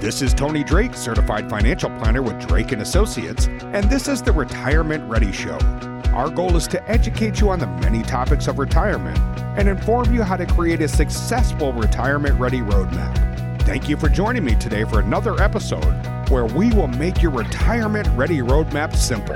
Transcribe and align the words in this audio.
This 0.00 0.22
is 0.22 0.32
Tony 0.32 0.62
Drake, 0.62 0.94
certified 0.94 1.50
financial 1.50 1.90
planner 1.98 2.22
with 2.22 2.38
Drake 2.46 2.70
and 2.70 2.80
Associates, 2.82 3.48
and 3.48 3.90
this 3.90 4.06
is 4.06 4.22
the 4.22 4.30
Retirement 4.30 5.02
Ready 5.10 5.32
Show. 5.32 5.58
Our 6.14 6.30
goal 6.30 6.54
is 6.54 6.68
to 6.68 6.88
educate 6.88 7.40
you 7.40 7.50
on 7.50 7.58
the 7.58 7.66
many 7.66 8.04
topics 8.04 8.46
of 8.46 8.60
retirement 8.60 9.18
and 9.58 9.68
inform 9.68 10.14
you 10.14 10.22
how 10.22 10.36
to 10.36 10.46
create 10.46 10.80
a 10.82 10.86
successful 10.86 11.72
retirement 11.72 12.38
ready 12.38 12.60
roadmap. 12.60 13.62
Thank 13.62 13.88
you 13.88 13.96
for 13.96 14.08
joining 14.08 14.44
me 14.44 14.54
today 14.54 14.84
for 14.84 15.00
another 15.00 15.42
episode 15.42 15.82
where 16.28 16.46
we 16.46 16.70
will 16.70 16.86
make 16.86 17.20
your 17.20 17.32
retirement 17.32 18.06
ready 18.14 18.38
roadmap 18.38 18.94
simple. 18.94 19.34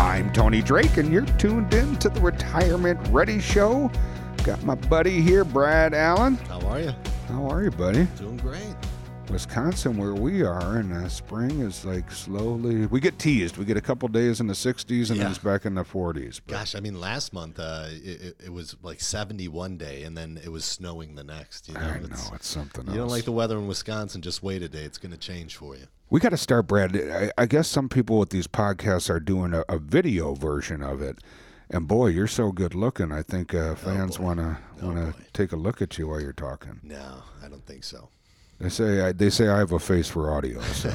I'm 0.00 0.32
Tony 0.32 0.62
Drake, 0.62 0.96
and 0.96 1.12
you're 1.12 1.26
tuned 1.36 1.74
in 1.74 1.96
to 1.96 2.08
the 2.08 2.20
Retirement 2.22 2.98
Ready 3.10 3.40
Show. 3.40 3.90
Got 4.42 4.62
my 4.62 4.74
buddy 4.74 5.20
here, 5.20 5.44
Brad 5.44 5.92
Allen. 5.92 6.36
How 6.48 6.60
are 6.62 6.80
you? 6.80 6.94
How 7.32 7.48
are 7.48 7.62
you, 7.62 7.70
buddy? 7.70 8.06
Doing 8.18 8.36
great. 8.36 8.74
Wisconsin, 9.30 9.96
where 9.96 10.12
we 10.14 10.42
are, 10.42 10.76
and 10.76 10.92
uh, 10.92 11.08
spring 11.08 11.60
is 11.60 11.82
like 11.82 12.10
slowly. 12.12 12.84
We 12.86 13.00
get 13.00 13.18
teased. 13.18 13.56
We 13.56 13.64
get 13.64 13.78
a 13.78 13.80
couple 13.80 14.06
days 14.08 14.40
in 14.40 14.48
the 14.48 14.52
60s, 14.52 15.08
and 15.08 15.16
Yeah. 15.16 15.22
then 15.22 15.30
it's 15.30 15.38
back 15.38 15.64
in 15.64 15.74
the 15.74 15.82
40s. 15.84 16.40
But 16.46 16.52
Gosh, 16.52 16.74
I 16.74 16.80
mean, 16.80 17.00
last 17.00 17.32
month 17.32 17.58
uh, 17.58 17.86
it, 17.88 18.36
it- 18.44 18.52
was 18.52 18.76
like 18.82 19.00
71 19.00 19.78
day, 19.78 20.02
and 20.02 20.14
then 20.14 20.38
it 20.44 20.50
was 20.50 20.66
snowing 20.66 21.14
the 21.14 21.24
next. 21.24 21.68
You 21.68 21.74
know, 21.74 21.80
I 21.80 21.96
It's- 21.96 22.28
know 22.28 22.34
it's 22.34 22.48
something 22.48 22.84
You 22.84 22.90
else. 22.92 22.98
don't 22.98 23.08
like 23.08 23.24
the 23.24 23.32
weather 23.32 23.56
in 23.56 23.66
Wisconsin? 23.66 24.20
Just 24.20 24.42
wait 24.42 24.62
a 24.62 24.68
day; 24.68 24.82
it's 24.84 24.98
going 24.98 25.12
to 25.12 25.18
change 25.18 25.56
for 25.56 25.74
you. 25.74 25.86
we 26.10 26.20
got 26.20 26.30
to 26.30 26.36
start, 26.36 26.66
Brad. 26.66 26.94
I, 26.94 27.30
I 27.38 27.46
guess 27.46 27.66
some 27.68 27.88
people 27.88 28.18
with 28.18 28.28
these 28.28 28.46
podcasts 28.46 29.08
are 29.08 29.20
doing 29.20 29.54
a, 29.54 29.64
a 29.70 29.78
video 29.78 30.34
version 30.34 30.82
of 30.82 31.00
it. 31.00 31.18
And 31.72 31.88
boy, 31.88 32.08
you're 32.08 32.26
so 32.28 32.52
good 32.52 32.74
looking. 32.74 33.10
I 33.10 33.22
think 33.22 33.54
uh, 33.54 33.74
fans 33.74 34.18
boy. 34.18 34.24
want 34.24 34.38
to 34.40 34.58
Oh, 34.82 34.86
want 34.88 35.14
to 35.14 35.22
take 35.32 35.52
a 35.52 35.56
look 35.56 35.80
at 35.80 35.96
you 35.96 36.08
while 36.08 36.20
you're 36.20 36.32
talking. 36.32 36.80
No, 36.82 37.22
I 37.42 37.48
don't 37.48 37.64
think 37.64 37.84
so. 37.84 38.08
They 38.58 38.68
say 38.68 39.00
I, 39.00 39.12
they 39.12 39.30
say 39.30 39.48
I 39.48 39.58
have 39.58 39.72
a 39.72 39.78
face 39.78 40.08
for 40.08 40.30
audio, 40.32 40.60
so 40.60 40.92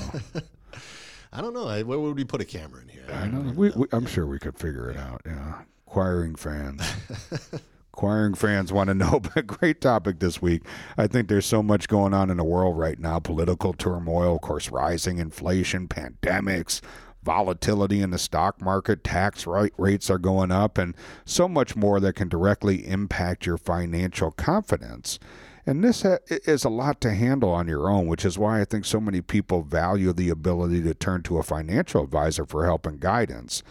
I 1.33 1.41
don't 1.41 1.53
know. 1.53 1.67
I, 1.67 1.83
where 1.83 1.99
would 1.99 2.15
we 2.15 2.23
put 2.23 2.41
a 2.41 2.45
camera 2.45 2.81
in 2.81 2.89
here? 2.89 3.05
I 3.11 3.27
know. 3.27 3.51
We, 3.53 3.69
we, 3.71 3.87
I'm 3.91 4.05
sure 4.05 4.25
we 4.27 4.39
could 4.39 4.57
figure 4.57 4.89
it 4.89 4.97
out. 4.97 5.21
Yeah, 5.25 5.61
acquiring 5.87 6.35
fans. 6.35 6.81
Acquiring 7.93 8.35
fans 8.35 8.71
want 8.71 8.89
to 8.89 8.93
know, 8.93 9.19
but 9.33 9.47
great 9.47 9.81
topic 9.81 10.19
this 10.19 10.39
week. 10.39 10.61
I 10.99 11.07
think 11.07 11.27
there's 11.29 11.47
so 11.47 11.63
much 11.63 11.87
going 11.87 12.13
on 12.13 12.29
in 12.29 12.37
the 12.37 12.43
world 12.43 12.77
right 12.77 12.99
now 12.99 13.17
political 13.17 13.73
turmoil, 13.73 14.35
of 14.35 14.41
course, 14.41 14.69
rising 14.69 15.17
inflation, 15.17 15.87
pandemics, 15.87 16.79
volatility 17.27 18.01
in 18.01 18.11
the 18.11 18.17
stock 18.17 18.61
market, 18.61 19.03
tax 19.03 19.45
rate 19.45 19.73
rates 19.77 20.09
are 20.09 20.17
going 20.17 20.49
up, 20.49 20.77
and 20.77 20.95
so 21.25 21.45
much 21.49 21.75
more 21.75 21.99
that 21.99 22.15
can 22.15 22.29
directly 22.29 22.87
impact 22.87 23.45
your 23.45 23.57
financial 23.57 24.31
confidence. 24.31 25.19
And 25.65 25.83
this 25.83 26.05
is 26.29 26.63
a 26.63 26.69
lot 26.69 27.01
to 27.01 27.13
handle 27.13 27.49
on 27.49 27.67
your 27.67 27.89
own, 27.89 28.07
which 28.07 28.23
is 28.23 28.37
why 28.37 28.61
I 28.61 28.65
think 28.65 28.85
so 28.85 29.01
many 29.01 29.19
people 29.19 29.61
value 29.61 30.13
the 30.13 30.29
ability 30.29 30.81
to 30.83 30.93
turn 30.93 31.21
to 31.23 31.37
a 31.37 31.43
financial 31.43 32.01
advisor 32.01 32.45
for 32.45 32.63
help 32.63 32.85
and 32.85 32.97
guidance. 32.97 33.61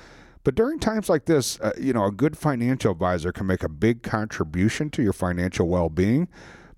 But 0.44 0.54
during 0.54 0.78
times 0.78 1.08
like 1.08 1.24
this, 1.24 1.58
uh, 1.60 1.72
you 1.80 1.94
know, 1.94 2.04
a 2.04 2.12
good 2.12 2.36
financial 2.36 2.92
advisor 2.92 3.32
can 3.32 3.46
make 3.46 3.62
a 3.62 3.70
big 3.70 4.02
contribution 4.02 4.90
to 4.90 5.02
your 5.02 5.14
financial 5.14 5.66
well 5.66 5.88
being, 5.88 6.28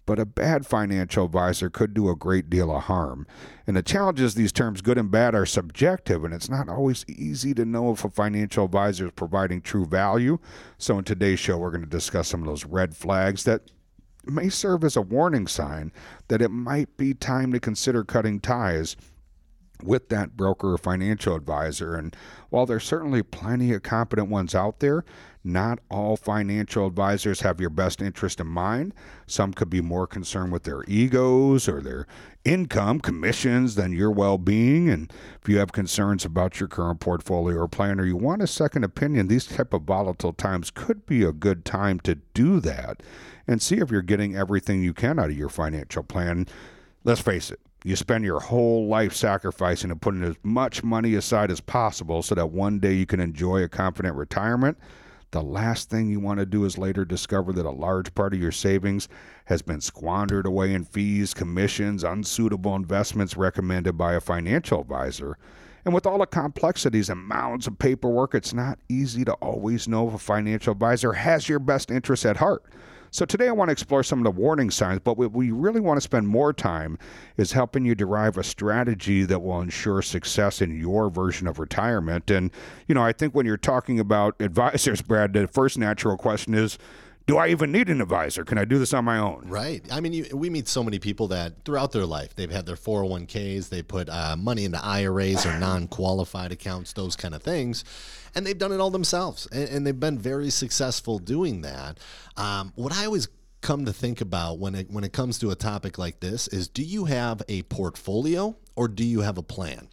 but 0.08 0.18
a 0.18 0.24
bad 0.24 0.64
financial 0.64 1.26
advisor 1.26 1.68
could 1.68 1.92
do 1.92 2.08
a 2.08 2.16
great 2.16 2.48
deal 2.48 2.74
of 2.74 2.84
harm. 2.84 3.26
And 3.66 3.76
the 3.76 3.82
challenge 3.82 4.22
is 4.22 4.34
these 4.34 4.52
terms 4.52 4.80
good 4.80 4.96
and 4.96 5.10
bad 5.10 5.34
are 5.34 5.44
subjective, 5.44 6.24
and 6.24 6.32
it's 6.32 6.48
not 6.48 6.66
always 6.70 7.04
easy 7.06 7.52
to 7.52 7.66
know 7.66 7.92
if 7.92 8.06
a 8.06 8.08
financial 8.08 8.64
advisor 8.64 9.04
is 9.04 9.12
providing 9.12 9.60
true 9.60 9.84
value. 9.84 10.38
So, 10.78 10.96
in 10.96 11.04
today's 11.04 11.40
show, 11.40 11.58
we're 11.58 11.72
going 11.72 11.84
to 11.84 11.86
discuss 11.86 12.28
some 12.28 12.40
of 12.40 12.46
those 12.46 12.64
red 12.64 12.96
flags 12.96 13.44
that 13.44 13.70
may 14.24 14.48
serve 14.48 14.82
as 14.82 14.96
a 14.96 15.02
warning 15.02 15.46
sign 15.46 15.92
that 16.28 16.40
it 16.40 16.50
might 16.50 16.96
be 16.96 17.12
time 17.12 17.52
to 17.52 17.60
consider 17.60 18.02
cutting 18.02 18.40
ties 18.40 18.96
with 19.82 20.08
that 20.08 20.38
broker 20.38 20.72
or 20.72 20.78
financial 20.78 21.34
advisor. 21.34 21.94
And 21.94 22.16
while 22.48 22.64
there's 22.64 22.84
certainly 22.84 23.22
plenty 23.22 23.74
of 23.74 23.82
competent 23.82 24.30
ones 24.30 24.54
out 24.54 24.80
there, 24.80 25.04
not 25.48 25.80
all 25.90 26.16
financial 26.16 26.86
advisors 26.86 27.40
have 27.40 27.60
your 27.60 27.70
best 27.70 28.00
interest 28.00 28.38
in 28.40 28.46
mind. 28.46 28.94
Some 29.26 29.52
could 29.52 29.70
be 29.70 29.80
more 29.80 30.06
concerned 30.06 30.52
with 30.52 30.62
their 30.64 30.84
egos 30.86 31.68
or 31.68 31.80
their 31.80 32.06
income, 32.44 33.00
commissions 33.00 33.74
than 33.74 33.92
your 33.92 34.10
well 34.10 34.38
being. 34.38 34.88
And 34.88 35.12
if 35.42 35.48
you 35.48 35.58
have 35.58 35.72
concerns 35.72 36.24
about 36.24 36.60
your 36.60 36.68
current 36.68 37.00
portfolio 37.00 37.56
or 37.56 37.68
plan 37.68 37.98
or 37.98 38.04
you 38.04 38.16
want 38.16 38.42
a 38.42 38.46
second 38.46 38.84
opinion, 38.84 39.28
these 39.28 39.46
type 39.46 39.72
of 39.72 39.82
volatile 39.82 40.32
times 40.32 40.70
could 40.70 41.06
be 41.06 41.22
a 41.22 41.32
good 41.32 41.64
time 41.64 41.98
to 42.00 42.16
do 42.34 42.60
that 42.60 43.02
and 43.46 43.62
see 43.62 43.78
if 43.78 43.90
you're 43.90 44.02
getting 44.02 44.36
everything 44.36 44.82
you 44.82 44.92
can 44.92 45.18
out 45.18 45.30
of 45.30 45.38
your 45.38 45.48
financial 45.48 46.02
plan. 46.02 46.46
Let's 47.04 47.20
face 47.20 47.50
it, 47.50 47.60
you 47.84 47.96
spend 47.96 48.24
your 48.24 48.40
whole 48.40 48.86
life 48.86 49.14
sacrificing 49.14 49.90
and 49.90 50.00
putting 50.00 50.22
as 50.22 50.36
much 50.42 50.82
money 50.82 51.14
aside 51.14 51.50
as 51.50 51.60
possible 51.60 52.22
so 52.22 52.34
that 52.34 52.50
one 52.50 52.78
day 52.78 52.92
you 52.92 53.06
can 53.06 53.20
enjoy 53.20 53.62
a 53.62 53.68
confident 53.68 54.16
retirement. 54.16 54.76
The 55.30 55.42
last 55.42 55.90
thing 55.90 56.08
you 56.08 56.20
want 56.20 56.40
to 56.40 56.46
do 56.46 56.64
is 56.64 56.78
later 56.78 57.04
discover 57.04 57.52
that 57.52 57.66
a 57.66 57.70
large 57.70 58.14
part 58.14 58.32
of 58.32 58.40
your 58.40 58.50
savings 58.50 59.08
has 59.44 59.60
been 59.60 59.82
squandered 59.82 60.46
away 60.46 60.72
in 60.72 60.84
fees, 60.84 61.34
commissions, 61.34 62.02
unsuitable 62.02 62.74
investments 62.74 63.36
recommended 63.36 63.98
by 63.98 64.14
a 64.14 64.20
financial 64.20 64.80
advisor. 64.80 65.36
And 65.84 65.92
with 65.92 66.06
all 66.06 66.18
the 66.18 66.26
complexities 66.26 67.10
and 67.10 67.20
mounds 67.20 67.66
of 67.66 67.78
paperwork, 67.78 68.34
it's 68.34 68.54
not 68.54 68.78
easy 68.88 69.22
to 69.26 69.34
always 69.34 69.86
know 69.86 70.08
if 70.08 70.14
a 70.14 70.18
financial 70.18 70.72
advisor 70.72 71.12
has 71.12 71.46
your 71.46 71.58
best 71.58 71.90
interests 71.90 72.24
at 72.24 72.38
heart. 72.38 72.64
So 73.10 73.24
today 73.24 73.48
I 73.48 73.52
want 73.52 73.68
to 73.68 73.72
explore 73.72 74.02
some 74.02 74.18
of 74.18 74.24
the 74.24 74.30
warning 74.30 74.70
signs, 74.70 75.00
but 75.00 75.16
what 75.16 75.32
we 75.32 75.50
really 75.50 75.80
want 75.80 75.96
to 75.96 76.02
spend 76.02 76.28
more 76.28 76.52
time 76.52 76.98
is 77.36 77.52
helping 77.52 77.84
you 77.84 77.94
derive 77.94 78.36
a 78.36 78.44
strategy 78.44 79.24
that 79.24 79.40
will 79.40 79.60
ensure 79.60 80.02
success 80.02 80.60
in 80.60 80.78
your 80.78 81.08
version 81.10 81.46
of 81.46 81.58
retirement. 81.58 82.30
And, 82.30 82.50
you 82.86 82.94
know, 82.94 83.02
I 83.02 83.12
think 83.12 83.34
when 83.34 83.46
you're 83.46 83.56
talking 83.56 83.98
about 83.98 84.34
advisors, 84.40 85.00
Brad, 85.02 85.32
the 85.32 85.46
first 85.46 85.78
natural 85.78 86.16
question 86.16 86.54
is, 86.54 86.78
do 87.28 87.36
I 87.36 87.48
even 87.48 87.70
need 87.70 87.90
an 87.90 88.00
advisor? 88.00 88.42
Can 88.42 88.56
I 88.56 88.64
do 88.64 88.78
this 88.78 88.94
on 88.94 89.04
my 89.04 89.18
own? 89.18 89.44
Right. 89.46 89.84
I 89.92 90.00
mean, 90.00 90.14
you, 90.14 90.26
we 90.32 90.48
meet 90.48 90.66
so 90.66 90.82
many 90.82 90.98
people 90.98 91.28
that 91.28 91.62
throughout 91.66 91.92
their 91.92 92.06
life 92.06 92.34
they've 92.34 92.50
had 92.50 92.64
their 92.64 92.74
401ks, 92.74 93.68
they 93.68 93.82
put 93.82 94.08
uh, 94.08 94.34
money 94.34 94.64
into 94.64 94.82
IRAs 94.82 95.44
or 95.44 95.58
non-qualified 95.58 96.52
accounts, 96.52 96.94
those 96.94 97.16
kind 97.16 97.34
of 97.34 97.42
things, 97.42 97.84
and 98.34 98.46
they've 98.46 98.56
done 98.56 98.72
it 98.72 98.80
all 98.80 98.90
themselves, 98.90 99.46
and, 99.52 99.68
and 99.68 99.86
they've 99.86 100.00
been 100.00 100.18
very 100.18 100.48
successful 100.48 101.18
doing 101.18 101.60
that. 101.60 101.98
Um, 102.38 102.72
what 102.76 102.94
I 102.94 103.04
always 103.04 103.28
come 103.60 103.84
to 103.84 103.92
think 103.92 104.22
about 104.22 104.58
when 104.58 104.74
it 104.74 104.90
when 104.90 105.04
it 105.04 105.12
comes 105.12 105.38
to 105.40 105.50
a 105.50 105.54
topic 105.54 105.98
like 105.98 106.20
this 106.20 106.48
is, 106.48 106.66
do 106.66 106.82
you 106.82 107.04
have 107.04 107.42
a 107.46 107.62
portfolio 107.64 108.56
or 108.74 108.88
do 108.88 109.04
you 109.04 109.20
have 109.20 109.36
a 109.36 109.42
plan? 109.42 109.88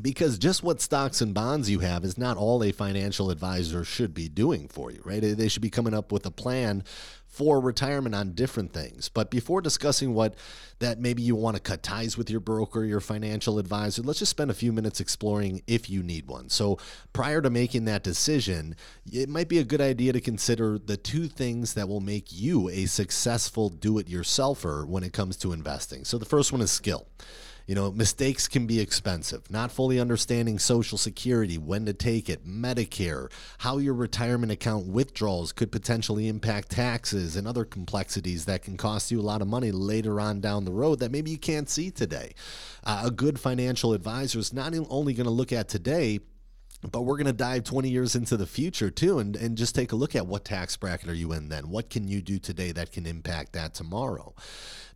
Because 0.00 0.38
just 0.38 0.62
what 0.62 0.80
stocks 0.80 1.20
and 1.20 1.34
bonds 1.34 1.68
you 1.68 1.80
have 1.80 2.04
is 2.04 2.16
not 2.16 2.36
all 2.36 2.62
a 2.62 2.72
financial 2.72 3.30
advisor 3.30 3.84
should 3.84 4.14
be 4.14 4.28
doing 4.28 4.68
for 4.68 4.90
you, 4.90 5.00
right? 5.04 5.20
They 5.20 5.48
should 5.48 5.62
be 5.62 5.70
coming 5.70 5.94
up 5.94 6.12
with 6.12 6.24
a 6.26 6.30
plan 6.30 6.84
for 7.26 7.60
retirement 7.60 8.14
on 8.14 8.32
different 8.32 8.72
things. 8.72 9.08
But 9.08 9.30
before 9.30 9.60
discussing 9.60 10.14
what 10.14 10.34
that 10.80 10.98
maybe 10.98 11.22
you 11.22 11.36
want 11.36 11.56
to 11.56 11.62
cut 11.62 11.82
ties 11.82 12.18
with 12.18 12.28
your 12.28 12.40
broker, 12.40 12.84
your 12.84 13.00
financial 13.00 13.58
advisor, 13.58 14.02
let's 14.02 14.18
just 14.18 14.30
spend 14.30 14.50
a 14.50 14.54
few 14.54 14.72
minutes 14.72 14.98
exploring 15.00 15.62
if 15.66 15.88
you 15.88 16.02
need 16.02 16.26
one. 16.26 16.48
So, 16.48 16.78
prior 17.12 17.40
to 17.40 17.48
making 17.48 17.84
that 17.84 18.02
decision, 18.02 18.74
it 19.12 19.28
might 19.28 19.48
be 19.48 19.58
a 19.58 19.64
good 19.64 19.80
idea 19.80 20.12
to 20.12 20.20
consider 20.20 20.78
the 20.78 20.96
two 20.96 21.28
things 21.28 21.74
that 21.74 21.88
will 21.88 22.00
make 22.00 22.26
you 22.32 22.68
a 22.68 22.86
successful 22.86 23.68
do 23.68 23.98
it 23.98 24.08
yourselfer 24.08 24.86
when 24.86 25.04
it 25.04 25.12
comes 25.12 25.36
to 25.38 25.52
investing. 25.52 26.04
So, 26.04 26.18
the 26.18 26.26
first 26.26 26.50
one 26.50 26.60
is 26.60 26.72
skill. 26.72 27.06
You 27.70 27.76
know, 27.76 27.92
mistakes 27.92 28.48
can 28.48 28.66
be 28.66 28.80
expensive. 28.80 29.48
Not 29.48 29.70
fully 29.70 30.00
understanding 30.00 30.58
Social 30.58 30.98
Security, 30.98 31.56
when 31.56 31.86
to 31.86 31.92
take 31.92 32.28
it, 32.28 32.44
Medicare, 32.44 33.30
how 33.58 33.78
your 33.78 33.94
retirement 33.94 34.50
account 34.50 34.88
withdrawals 34.88 35.52
could 35.52 35.70
potentially 35.70 36.26
impact 36.26 36.70
taxes 36.72 37.36
and 37.36 37.46
other 37.46 37.64
complexities 37.64 38.46
that 38.46 38.64
can 38.64 38.76
cost 38.76 39.12
you 39.12 39.20
a 39.20 39.22
lot 39.22 39.40
of 39.40 39.46
money 39.46 39.70
later 39.70 40.20
on 40.20 40.40
down 40.40 40.64
the 40.64 40.72
road 40.72 40.98
that 40.98 41.12
maybe 41.12 41.30
you 41.30 41.38
can't 41.38 41.70
see 41.70 41.92
today. 41.92 42.34
Uh, 42.82 43.02
a 43.04 43.10
good 43.12 43.38
financial 43.38 43.92
advisor 43.92 44.40
is 44.40 44.52
not 44.52 44.74
only 44.88 45.14
going 45.14 45.26
to 45.26 45.30
look 45.30 45.52
at 45.52 45.68
today, 45.68 46.18
but 46.90 47.02
we're 47.02 47.16
going 47.16 47.26
to 47.26 47.32
dive 47.32 47.64
20 47.64 47.88
years 47.88 48.16
into 48.16 48.36
the 48.36 48.46
future 48.46 48.90
too 48.90 49.18
and, 49.18 49.36
and 49.36 49.56
just 49.56 49.74
take 49.74 49.92
a 49.92 49.96
look 49.96 50.16
at 50.16 50.26
what 50.26 50.44
tax 50.44 50.76
bracket 50.76 51.08
are 51.08 51.14
you 51.14 51.32
in 51.32 51.48
then 51.48 51.68
what 51.68 51.90
can 51.90 52.08
you 52.08 52.22
do 52.22 52.38
today 52.38 52.72
that 52.72 52.90
can 52.90 53.06
impact 53.06 53.52
that 53.52 53.74
tomorrow 53.74 54.34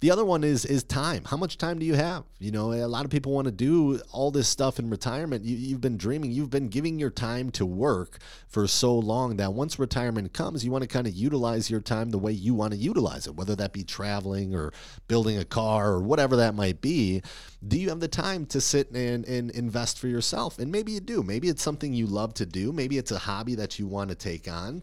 the 0.05 0.11
other 0.11 0.25
one 0.27 0.45
is 0.45 0.67
is 0.67 0.85
time. 0.85 1.25
How 1.25 1.39
much 1.39 1.57
time 1.57 1.79
do 1.79 1.87
you 1.87 1.95
have? 1.95 2.25
You 2.39 2.51
know 2.51 2.75
a 2.75 2.85
lot 2.85 3.07
of 3.07 3.11
people 3.11 3.33
want 3.33 3.47
to 3.47 3.51
do 3.51 4.03
all 4.13 4.31
this 4.31 4.47
stuff 4.47 4.79
in 4.79 4.91
retirement. 4.91 5.47
You, 5.47 5.57
you've 5.57 5.81
been 5.81 5.97
dreaming. 5.97 6.31
You've 6.31 6.51
been 6.51 6.69
giving 6.69 6.99
your 6.99 7.09
time 7.09 7.49
to 7.53 7.65
work 7.65 8.19
for 8.47 8.67
so 8.67 8.95
long 8.99 9.39
that 9.39 9.55
once 9.55 9.79
retirement 9.79 10.35
comes 10.35 10.63
you 10.63 10.71
want 10.71 10.83
to 10.83 10.89
kind 10.89 11.07
of 11.07 11.15
utilize 11.15 11.71
your 11.71 11.81
time 11.81 12.11
the 12.11 12.19
way 12.19 12.33
you 12.33 12.53
want 12.53 12.75
to 12.75 12.79
utilize 12.79 13.27
it 13.27 13.35
whether 13.35 13.57
that 13.57 13.73
be 13.73 13.83
traveling 13.83 14.55
or 14.55 14.75
building 15.09 15.39
a 15.39 15.45
car 15.47 15.93
or 15.93 16.03
whatever 16.03 16.37
that 16.37 16.55
might 16.55 16.83
be. 16.83 17.23
Do 17.67 17.81
you 17.81 17.89
have 17.89 18.01
the 18.01 18.07
time 18.07 18.45
to 18.47 18.61
sit 18.61 18.91
and, 18.91 19.25
and 19.25 19.51
invest 19.53 19.99
for 19.99 20.09
yourself? 20.09 20.59
And 20.59 20.71
maybe 20.71 20.93
you 20.93 21.01
do. 21.01 21.23
Maybe 21.23 21.49
it's 21.49 21.63
something 21.63 21.95
you 21.95 22.07
love 22.07 22.35
to 22.35 22.45
do. 22.45 22.75
Maybe 22.75 22.99
it's 22.99 23.11
a 23.11 23.21
hobby 23.21 23.55
that 23.55 23.79
you 23.79 23.87
want 23.87 24.11
to 24.11 24.17
take 24.17 24.53
on 24.53 24.83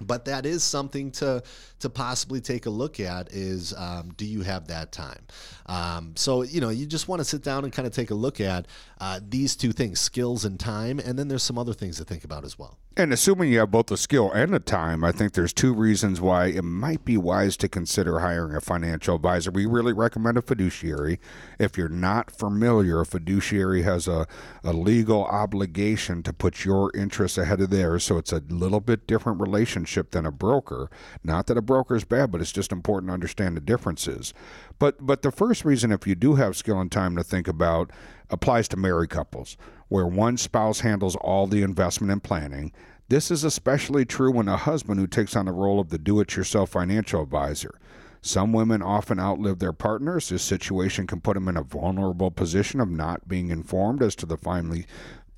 but 0.00 0.24
that 0.26 0.46
is 0.46 0.62
something 0.62 1.10
to 1.12 1.42
to 1.80 1.90
possibly 1.90 2.40
take 2.40 2.66
a 2.66 2.70
look 2.70 3.00
at 3.00 3.32
is 3.32 3.74
um, 3.74 4.12
do 4.16 4.24
you 4.24 4.42
have 4.42 4.68
that 4.68 4.92
time? 4.92 5.26
Um, 5.66 6.14
so 6.16 6.42
you 6.42 6.60
know 6.60 6.68
you 6.68 6.86
just 6.86 7.08
want 7.08 7.20
to 7.20 7.24
sit 7.24 7.42
down 7.42 7.64
and 7.64 7.72
kind 7.72 7.86
of 7.86 7.94
take 7.94 8.10
a 8.10 8.14
look 8.14 8.40
at 8.40 8.66
uh, 9.00 9.20
these 9.26 9.56
two 9.56 9.72
things 9.72 10.00
skills 10.00 10.44
and 10.44 10.58
time 10.58 10.98
and 10.98 11.18
then 11.18 11.28
there's 11.28 11.42
some 11.42 11.58
other 11.58 11.72
things 11.72 11.96
to 11.96 12.04
think 12.04 12.24
about 12.24 12.44
as 12.44 12.58
well 12.58 12.78
and 12.98 13.12
assuming 13.12 13.52
you 13.52 13.58
have 13.58 13.70
both 13.70 13.86
the 13.86 13.96
skill 13.98 14.32
and 14.32 14.54
the 14.54 14.58
time, 14.58 15.04
I 15.04 15.12
think 15.12 15.34
there's 15.34 15.52
two 15.52 15.74
reasons 15.74 16.18
why 16.18 16.46
it 16.46 16.64
might 16.64 17.04
be 17.04 17.18
wise 17.18 17.58
to 17.58 17.68
consider 17.68 18.20
hiring 18.20 18.56
a 18.56 18.60
financial 18.60 19.16
advisor. 19.16 19.50
We 19.50 19.66
really 19.66 19.92
recommend 19.92 20.38
a 20.38 20.42
fiduciary. 20.42 21.20
If 21.58 21.76
you're 21.76 21.90
not 21.90 22.30
familiar, 22.30 23.00
a 23.00 23.06
fiduciary 23.06 23.82
has 23.82 24.08
a, 24.08 24.26
a 24.64 24.72
legal 24.72 25.26
obligation 25.26 26.22
to 26.22 26.32
put 26.32 26.64
your 26.64 26.90
interests 26.96 27.36
ahead 27.36 27.60
of 27.60 27.68
theirs. 27.68 28.04
So 28.04 28.16
it's 28.16 28.32
a 28.32 28.42
little 28.48 28.80
bit 28.80 29.06
different 29.06 29.42
relationship 29.42 30.12
than 30.12 30.24
a 30.24 30.32
broker. 30.32 30.90
Not 31.22 31.48
that 31.48 31.58
a 31.58 31.62
broker 31.62 31.96
is 31.96 32.04
bad, 32.04 32.32
but 32.32 32.40
it's 32.40 32.52
just 32.52 32.72
important 32.72 33.10
to 33.10 33.14
understand 33.14 33.58
the 33.58 33.60
differences. 33.60 34.32
But 34.78 35.06
but 35.06 35.20
the 35.20 35.30
first 35.30 35.66
reason, 35.66 35.92
if 35.92 36.06
you 36.06 36.14
do 36.14 36.36
have 36.36 36.56
skill 36.56 36.80
and 36.80 36.90
time 36.90 37.14
to 37.16 37.22
think 37.22 37.46
about, 37.46 37.90
applies 38.30 38.68
to 38.68 38.76
married 38.76 39.10
couples 39.10 39.58
where 39.88 40.06
one 40.06 40.36
spouse 40.36 40.80
handles 40.80 41.16
all 41.16 41.46
the 41.46 41.62
investment 41.62 42.12
and 42.12 42.22
planning. 42.22 42.72
This 43.08 43.30
is 43.30 43.44
especially 43.44 44.04
true 44.04 44.32
when 44.32 44.48
a 44.48 44.56
husband 44.56 44.98
who 44.98 45.06
takes 45.06 45.36
on 45.36 45.46
the 45.46 45.52
role 45.52 45.78
of 45.78 45.90
the 45.90 45.98
do 45.98 46.20
it 46.20 46.34
yourself 46.34 46.70
financial 46.70 47.22
advisor. 47.22 47.78
Some 48.20 48.52
women 48.52 48.82
often 48.82 49.20
outlive 49.20 49.60
their 49.60 49.72
partners. 49.72 50.28
This 50.28 50.42
situation 50.42 51.06
can 51.06 51.20
put 51.20 51.34
them 51.34 51.46
in 51.46 51.56
a 51.56 51.62
vulnerable 51.62 52.32
position 52.32 52.80
of 52.80 52.90
not 52.90 53.28
being 53.28 53.50
informed 53.50 54.02
as 54.02 54.16
to 54.16 54.26
the 54.26 54.36
family 54.36 54.86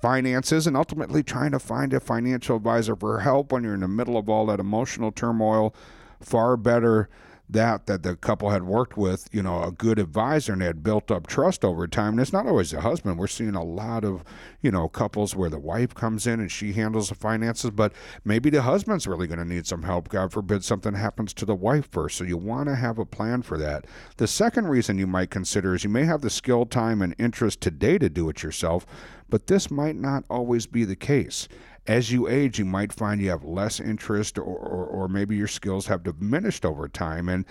finances 0.01 0.65
and 0.65 0.75
ultimately 0.75 1.21
trying 1.21 1.51
to 1.51 1.59
find 1.59 1.93
a 1.93 1.99
financial 1.99 2.55
advisor 2.55 2.95
for 2.95 3.19
help 3.19 3.51
when 3.51 3.63
you're 3.63 3.75
in 3.75 3.81
the 3.81 3.87
middle 3.87 4.17
of 4.17 4.29
all 4.29 4.47
that 4.47 4.59
emotional 4.59 5.11
turmoil. 5.11 5.75
Far 6.19 6.57
better 6.57 7.09
that 7.49 7.87
that 7.87 8.03
the 8.03 8.15
couple 8.15 8.51
had 8.51 8.63
worked 8.63 8.95
with, 8.95 9.27
you 9.31 9.41
know, 9.41 9.63
a 9.63 9.71
good 9.71 9.97
advisor 9.97 10.53
and 10.53 10.61
had 10.61 10.83
built 10.83 11.09
up 11.09 11.25
trust 11.25 11.65
over 11.65 11.87
time. 11.87 12.13
And 12.13 12.19
it's 12.21 12.33
not 12.33 12.45
always 12.45 12.71
the 12.71 12.81
husband. 12.81 13.17
We're 13.17 13.27
seeing 13.27 13.55
a 13.55 13.63
lot 13.63 14.05
of, 14.05 14.23
you 14.61 14.69
know, 14.69 14.87
couples 14.87 15.35
where 15.35 15.49
the 15.49 15.59
wife 15.59 15.95
comes 15.95 16.27
in 16.27 16.39
and 16.39 16.51
she 16.51 16.73
handles 16.73 17.09
the 17.09 17.15
finances, 17.15 17.71
but 17.71 17.93
maybe 18.23 18.49
the 18.49 18.61
husband's 18.61 19.07
really 19.07 19.25
going 19.25 19.39
to 19.39 19.45
need 19.45 19.65
some 19.65 19.83
help. 19.83 20.09
God 20.09 20.31
forbid 20.31 20.63
something 20.63 20.93
happens 20.93 21.33
to 21.35 21.45
the 21.45 21.55
wife 21.55 21.89
first. 21.91 22.17
So 22.17 22.23
you 22.23 22.37
want 22.37 22.69
to 22.69 22.75
have 22.75 22.99
a 22.99 23.05
plan 23.05 23.41
for 23.41 23.57
that. 23.57 23.85
The 24.17 24.27
second 24.27 24.67
reason 24.67 24.99
you 24.99 25.07
might 25.07 25.31
consider 25.31 25.73
is 25.73 25.83
you 25.83 25.89
may 25.89 26.05
have 26.05 26.21
the 26.21 26.29
skill, 26.29 26.65
time, 26.65 27.01
and 27.01 27.15
interest 27.17 27.61
today 27.61 27.97
to 27.97 28.09
do 28.09 28.29
it 28.29 28.43
yourself, 28.43 28.85
but 29.27 29.47
this 29.47 29.71
might 29.71 29.95
not 29.95 30.23
always 30.29 30.67
be 30.67 30.85
the 30.85 30.95
case 30.95 31.47
as 31.89 32.11
you 32.11 32.27
age, 32.27 32.59
you 32.59 32.65
might 32.65 32.93
find 32.93 33.19
you 33.19 33.31
have 33.31 33.43
less 33.43 33.79
interest 33.79 34.37
or, 34.37 34.43
or, 34.43 34.85
or, 34.85 35.07
maybe 35.07 35.35
your 35.35 35.47
skills 35.47 35.87
have 35.87 36.03
diminished 36.03 36.63
over 36.63 36.87
time. 36.87 37.27
And 37.27 37.45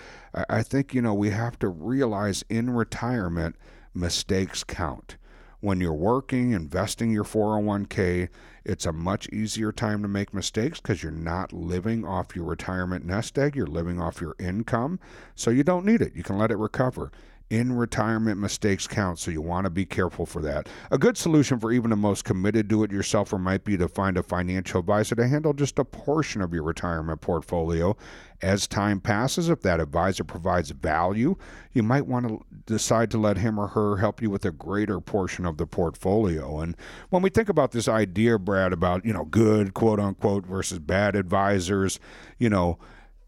I 0.47 0.63
think, 0.63 0.93
you 0.93 1.01
know, 1.01 1.13
we 1.13 1.31
have 1.31 1.59
to 1.59 1.67
realize 1.67 2.45
in 2.47 2.69
retirement, 2.69 3.57
mistakes 3.93 4.63
count. 4.63 5.17
When 5.59 5.81
you're 5.81 5.91
working, 5.91 6.51
investing 6.51 7.11
your 7.11 7.25
401k, 7.25 8.29
it's 8.63 8.85
a 8.85 8.93
much 8.93 9.27
easier 9.27 9.73
time 9.73 10.01
to 10.03 10.07
make 10.07 10.33
mistakes 10.33 10.79
because 10.79 11.03
you're 11.03 11.11
not 11.11 11.51
living 11.51 12.05
off 12.05 12.33
your 12.33 12.45
retirement 12.45 13.05
nest 13.05 13.37
egg. 13.37 13.57
You're 13.57 13.67
living 13.67 13.99
off 13.99 14.21
your 14.21 14.37
income. 14.39 15.01
So 15.35 15.51
you 15.51 15.65
don't 15.65 15.85
need 15.85 16.01
it. 16.01 16.15
You 16.15 16.23
can 16.23 16.37
let 16.37 16.49
it 16.49 16.57
recover 16.57 17.11
in 17.49 17.73
retirement 17.73 18.39
mistakes 18.39 18.85
count, 18.85 19.17
so 19.17 19.31
you 19.31 19.41
want 19.41 19.65
to 19.65 19.71
be 19.71 19.85
careful 19.85 20.25
for 20.25 20.41
that. 20.41 20.69
A 20.91 20.99
good 20.99 21.17
solution 21.17 21.59
for 21.59 21.71
even 21.71 21.89
the 21.89 21.95
most 21.95 22.23
committed 22.23 22.67
do 22.67 22.83
it 22.83 22.91
yourselfer 22.91 23.39
might 23.39 23.63
be 23.63 23.75
to 23.77 23.87
find 23.87 24.17
a 24.17 24.23
financial 24.23 24.79
advisor 24.79 25.15
to 25.15 25.27
handle 25.27 25.53
just 25.53 25.79
a 25.79 25.85
portion 25.85 26.41
of 26.41 26.53
your 26.53 26.63
retirement 26.63 27.21
portfolio. 27.21 27.97
As 28.41 28.67
time 28.67 29.01
passes, 29.01 29.49
if 29.49 29.61
that 29.61 29.79
advisor 29.79 30.23
provides 30.23 30.69
value, 30.69 31.35
you 31.73 31.81
might 31.81 32.05
want 32.05 32.27
to 32.27 32.45
decide 32.67 33.09
to 33.11 33.17
let 33.17 33.37
him 33.37 33.59
or 33.59 33.67
her 33.67 33.97
help 33.97 34.21
you 34.21 34.29
with 34.29 34.45
a 34.45 34.51
greater 34.51 34.99
portion 34.99 35.45
of 35.45 35.57
the 35.57 35.65
portfolio. 35.65 36.59
And 36.59 36.77
when 37.09 37.23
we 37.23 37.31
think 37.31 37.49
about 37.49 37.71
this 37.71 37.87
idea, 37.87 38.37
Brad, 38.37 38.73
about, 38.73 39.03
you 39.05 39.11
know, 39.11 39.25
good 39.25 39.73
quote 39.73 39.99
unquote 39.99 40.45
versus 40.45 40.79
bad 40.79 41.15
advisors, 41.15 41.99
you 42.37 42.49
know, 42.49 42.77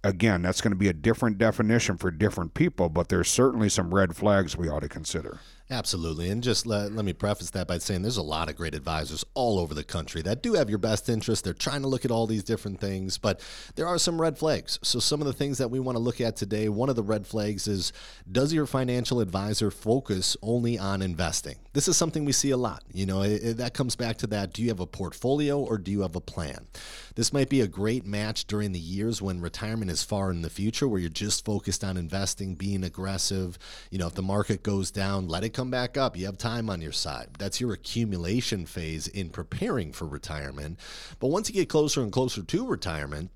again, 0.03 0.41
that's 0.41 0.61
going 0.61 0.71
to 0.71 0.77
be 0.77 0.87
a 0.87 0.93
different 0.93 1.37
definition 1.37 1.97
for 1.97 2.11
different 2.11 2.53
people, 2.53 2.89
but 2.89 3.09
there's 3.09 3.29
certainly 3.29 3.69
some 3.69 3.93
red 3.93 4.15
flags 4.15 4.57
we 4.57 4.69
ought 4.69 4.81
to 4.81 4.89
consider. 4.89 5.39
Absolutely. 5.71 6.29
And 6.29 6.43
just 6.43 6.65
let, 6.65 6.91
let 6.91 7.05
me 7.05 7.13
preface 7.13 7.49
that 7.51 7.65
by 7.65 7.77
saying 7.77 8.01
there's 8.01 8.17
a 8.17 8.21
lot 8.21 8.49
of 8.49 8.57
great 8.57 8.75
advisors 8.75 9.23
all 9.35 9.57
over 9.57 9.73
the 9.73 9.85
country 9.85 10.21
that 10.23 10.43
do 10.43 10.53
have 10.55 10.69
your 10.69 10.77
best 10.77 11.07
interest. 11.07 11.45
They're 11.45 11.53
trying 11.53 11.81
to 11.83 11.87
look 11.87 12.03
at 12.03 12.11
all 12.11 12.27
these 12.27 12.43
different 12.43 12.81
things, 12.81 13.17
but 13.17 13.39
there 13.75 13.87
are 13.87 13.97
some 13.97 14.19
red 14.19 14.37
flags. 14.37 14.79
So, 14.83 14.99
some 14.99 15.21
of 15.21 15.27
the 15.27 15.33
things 15.33 15.59
that 15.59 15.71
we 15.71 15.79
want 15.79 15.95
to 15.95 16.03
look 16.03 16.19
at 16.19 16.35
today, 16.35 16.67
one 16.67 16.89
of 16.89 16.97
the 16.97 17.03
red 17.03 17.25
flags 17.25 17.69
is 17.69 17.93
does 18.29 18.51
your 18.51 18.65
financial 18.65 19.21
advisor 19.21 19.71
focus 19.71 20.35
only 20.41 20.77
on 20.77 21.01
investing? 21.01 21.55
This 21.71 21.87
is 21.87 21.95
something 21.95 22.25
we 22.25 22.33
see 22.33 22.51
a 22.51 22.57
lot. 22.57 22.83
You 22.91 23.05
know, 23.05 23.21
it, 23.21 23.41
it, 23.41 23.57
that 23.57 23.73
comes 23.73 23.95
back 23.95 24.17
to 24.17 24.27
that 24.27 24.51
do 24.51 24.61
you 24.61 24.67
have 24.67 24.81
a 24.81 24.87
portfolio 24.87 25.57
or 25.57 25.77
do 25.77 25.89
you 25.89 26.01
have 26.01 26.17
a 26.17 26.21
plan? 26.21 26.67
This 27.15 27.31
might 27.31 27.47
be 27.47 27.61
a 27.61 27.67
great 27.67 28.05
match 28.05 28.45
during 28.45 28.73
the 28.73 28.79
years 28.79 29.21
when 29.21 29.39
retirement 29.39 29.90
is 29.91 30.03
far 30.03 30.31
in 30.31 30.41
the 30.41 30.49
future, 30.49 30.87
where 30.87 30.99
you're 30.99 31.09
just 31.09 31.45
focused 31.45 31.83
on 31.83 31.97
investing, 31.97 32.55
being 32.55 32.83
aggressive. 32.83 33.59
You 33.91 33.99
know, 33.99 34.07
if 34.07 34.15
the 34.15 34.23
market 34.23 34.63
goes 34.63 34.89
down, 34.89 35.27
let 35.27 35.43
it 35.43 35.49
come 35.49 35.69
back 35.69 35.97
up. 35.97 36.17
You 36.17 36.25
have 36.25 36.37
time 36.37 36.69
on 36.69 36.81
your 36.81 36.91
side. 36.91 37.27
That's 37.37 37.61
your 37.61 37.73
accumulation 37.73 38.65
phase 38.65 39.07
in 39.07 39.29
preparing 39.29 39.91
for 39.91 40.07
retirement. 40.07 40.79
But 41.19 41.27
once 41.27 41.49
you 41.49 41.53
get 41.55 41.69
closer 41.69 42.01
and 42.01 42.11
closer 42.11 42.41
to 42.41 42.67
retirement, 42.67 43.29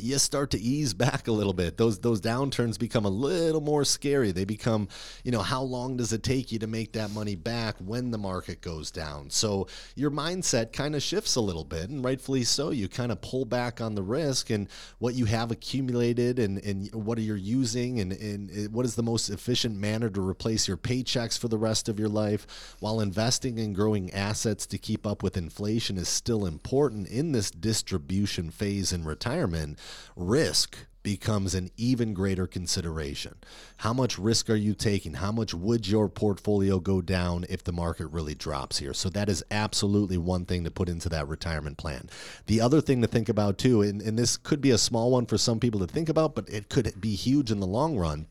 you 0.00 0.18
start 0.18 0.50
to 0.50 0.60
ease 0.60 0.94
back 0.94 1.28
a 1.28 1.32
little 1.32 1.52
bit. 1.52 1.76
Those 1.76 1.98
those 1.98 2.20
downturns 2.20 2.78
become 2.78 3.04
a 3.04 3.10
little 3.10 3.60
more 3.60 3.84
scary. 3.84 4.32
They 4.32 4.44
become, 4.44 4.88
you 5.24 5.32
know, 5.32 5.42
how 5.42 5.62
long 5.62 5.96
does 5.96 6.12
it 6.12 6.22
take 6.22 6.52
you 6.52 6.58
to 6.60 6.66
make 6.66 6.92
that 6.92 7.10
money 7.12 7.34
back 7.34 7.76
when 7.78 8.10
the 8.10 8.18
market 8.18 8.60
goes 8.60 8.90
down? 8.90 9.30
So 9.30 9.68
your 9.94 10.10
mindset 10.10 10.72
kind 10.72 10.94
of 10.94 11.02
shifts 11.02 11.36
a 11.36 11.40
little 11.40 11.64
bit, 11.64 11.90
and 11.90 12.04
rightfully 12.04 12.44
so. 12.44 12.70
You 12.70 12.88
kind 12.88 13.12
of 13.12 13.20
pull 13.20 13.44
back 13.44 13.80
on 13.80 13.94
the 13.94 14.02
risk 14.02 14.50
and 14.50 14.68
what 14.98 15.14
you 15.14 15.24
have 15.26 15.50
accumulated 15.50 16.38
and, 16.38 16.58
and 16.58 16.92
what 16.94 17.18
are 17.18 17.22
you 17.22 17.34
using 17.34 18.00
and, 18.00 18.12
and 18.12 18.72
what 18.72 18.86
is 18.86 18.94
the 18.94 19.02
most 19.02 19.28
efficient 19.28 19.76
manner 19.76 20.08
to 20.10 20.20
replace 20.20 20.68
your 20.68 20.76
paychecks 20.76 21.38
for 21.38 21.48
the 21.48 21.58
rest 21.58 21.88
of 21.88 21.98
your 21.98 22.08
life 22.08 22.76
while 22.80 23.00
investing 23.00 23.58
and 23.58 23.74
growing 23.74 24.12
assets 24.12 24.66
to 24.66 24.78
keep 24.78 25.06
up 25.06 25.22
with 25.22 25.36
inflation 25.36 25.96
is 25.96 26.08
still 26.08 26.46
important 26.46 27.08
in 27.08 27.32
this 27.32 27.50
distribution 27.50 28.50
phase 28.50 28.92
in 28.92 29.04
retirement 29.04 29.78
risk 30.16 30.76
becomes 31.02 31.54
an 31.54 31.70
even 31.76 32.12
greater 32.12 32.46
consideration. 32.46 33.34
How 33.78 33.92
much 33.92 34.18
risk 34.18 34.50
are 34.50 34.56
you 34.56 34.74
taking? 34.74 35.14
How 35.14 35.32
much 35.32 35.54
would 35.54 35.88
your 35.88 36.08
portfolio 36.08 36.80
go 36.80 37.00
down 37.00 37.46
if 37.48 37.64
the 37.64 37.72
market 37.72 38.08
really 38.08 38.34
drops 38.34 38.78
here? 38.78 38.92
So, 38.92 39.08
that 39.10 39.28
is 39.28 39.42
absolutely 39.50 40.18
one 40.18 40.44
thing 40.44 40.64
to 40.64 40.70
put 40.70 40.88
into 40.88 41.08
that 41.08 41.28
retirement 41.28 41.78
plan. 41.78 42.10
The 42.46 42.60
other 42.60 42.80
thing 42.80 43.00
to 43.02 43.08
think 43.08 43.28
about, 43.28 43.56
too, 43.56 43.80
and, 43.80 44.02
and 44.02 44.18
this 44.18 44.36
could 44.36 44.60
be 44.60 44.70
a 44.70 44.78
small 44.78 45.10
one 45.10 45.26
for 45.26 45.38
some 45.38 45.60
people 45.60 45.80
to 45.80 45.86
think 45.86 46.08
about, 46.08 46.34
but 46.34 46.48
it 46.48 46.68
could 46.68 47.00
be 47.00 47.14
huge 47.14 47.50
in 47.50 47.60
the 47.60 47.66
long 47.66 47.96
run. 47.96 48.26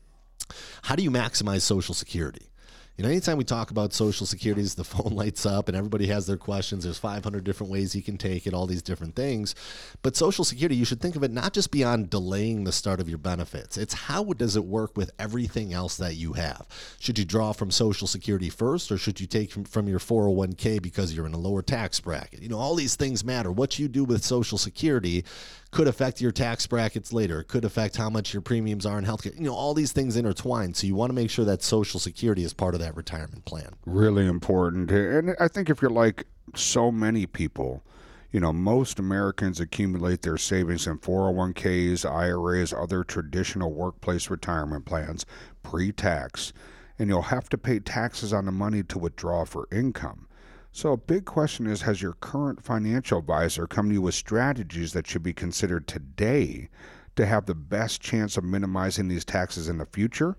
How 0.82 0.94
do 0.94 1.02
you 1.02 1.10
maximize 1.10 1.62
Social 1.62 1.94
Security? 1.94 2.48
You 2.98 3.04
know, 3.04 3.10
anytime 3.10 3.36
we 3.36 3.44
talk 3.44 3.70
about 3.70 3.92
social 3.92 4.26
securities, 4.26 4.74
the 4.74 4.82
phone 4.82 5.12
lights 5.14 5.46
up 5.46 5.68
and 5.68 5.76
everybody 5.76 6.08
has 6.08 6.26
their 6.26 6.36
questions. 6.36 6.82
There's 6.82 6.98
500 6.98 7.44
different 7.44 7.70
ways 7.70 7.94
you 7.94 8.02
can 8.02 8.18
take 8.18 8.44
it, 8.44 8.52
all 8.52 8.66
these 8.66 8.82
different 8.82 9.14
things. 9.14 9.54
But 10.02 10.16
social 10.16 10.44
security, 10.44 10.74
you 10.74 10.84
should 10.84 11.00
think 11.00 11.14
of 11.14 11.22
it 11.22 11.30
not 11.30 11.52
just 11.52 11.70
beyond 11.70 12.10
delaying 12.10 12.64
the 12.64 12.72
start 12.72 12.98
of 12.98 13.08
your 13.08 13.18
benefits. 13.18 13.78
It's 13.78 13.94
how 13.94 14.24
does 14.24 14.56
it 14.56 14.64
work 14.64 14.96
with 14.96 15.12
everything 15.16 15.72
else 15.72 15.96
that 15.98 16.16
you 16.16 16.32
have? 16.32 16.66
Should 16.98 17.20
you 17.20 17.24
draw 17.24 17.52
from 17.52 17.70
social 17.70 18.08
security 18.08 18.50
first 18.50 18.90
or 18.90 18.98
should 18.98 19.20
you 19.20 19.28
take 19.28 19.52
from, 19.52 19.62
from 19.62 19.86
your 19.86 20.00
401k 20.00 20.82
because 20.82 21.14
you're 21.14 21.26
in 21.26 21.34
a 21.34 21.38
lower 21.38 21.62
tax 21.62 22.00
bracket? 22.00 22.42
You 22.42 22.48
know, 22.48 22.58
all 22.58 22.74
these 22.74 22.96
things 22.96 23.24
matter. 23.24 23.52
What 23.52 23.78
you 23.78 23.86
do 23.86 24.02
with 24.02 24.24
social 24.24 24.58
security 24.58 25.24
could 25.70 25.86
affect 25.86 26.20
your 26.20 26.32
tax 26.32 26.66
brackets 26.66 27.12
later. 27.12 27.40
It 27.40 27.48
could 27.48 27.64
affect 27.64 27.96
how 27.96 28.08
much 28.08 28.32
your 28.32 28.40
premiums 28.40 28.86
are 28.86 28.98
in 28.98 29.04
healthcare. 29.04 29.34
You 29.36 29.44
know, 29.44 29.54
all 29.54 29.74
these 29.74 29.92
things 29.92 30.16
intertwine. 30.16 30.74
So 30.74 30.86
you 30.86 30.94
want 30.94 31.10
to 31.10 31.14
make 31.14 31.30
sure 31.30 31.44
that 31.44 31.62
Social 31.62 32.00
Security 32.00 32.42
is 32.42 32.54
part 32.54 32.74
of 32.74 32.80
that 32.80 32.96
retirement 32.96 33.44
plan. 33.44 33.74
Really 33.84 34.26
important. 34.26 34.90
And 34.90 35.36
I 35.38 35.48
think 35.48 35.68
if 35.68 35.82
you're 35.82 35.90
like 35.90 36.24
so 36.54 36.90
many 36.90 37.26
people, 37.26 37.82
you 38.30 38.40
know, 38.40 38.52
most 38.52 38.98
Americans 38.98 39.60
accumulate 39.60 40.22
their 40.22 40.38
savings 40.38 40.86
in 40.86 40.98
401ks, 40.98 42.10
IRAs, 42.10 42.72
other 42.72 43.04
traditional 43.04 43.72
workplace 43.72 44.30
retirement 44.30 44.86
plans 44.86 45.26
pre 45.62 45.92
tax. 45.92 46.52
And 46.98 47.08
you'll 47.08 47.22
have 47.22 47.48
to 47.50 47.58
pay 47.58 47.78
taxes 47.78 48.32
on 48.32 48.46
the 48.46 48.52
money 48.52 48.82
to 48.84 48.98
withdraw 48.98 49.44
for 49.44 49.68
income. 49.70 50.27
So, 50.72 50.92
a 50.92 50.96
big 50.96 51.24
question 51.24 51.66
is 51.66 51.82
Has 51.82 52.02
your 52.02 52.12
current 52.14 52.62
financial 52.62 53.18
advisor 53.18 53.66
come 53.66 53.88
to 53.88 53.94
you 53.94 54.02
with 54.02 54.14
strategies 54.14 54.92
that 54.92 55.06
should 55.06 55.22
be 55.22 55.32
considered 55.32 55.86
today 55.86 56.68
to 57.16 57.26
have 57.26 57.46
the 57.46 57.54
best 57.54 58.00
chance 58.00 58.36
of 58.36 58.44
minimizing 58.44 59.08
these 59.08 59.24
taxes 59.24 59.68
in 59.68 59.78
the 59.78 59.86
future? 59.86 60.36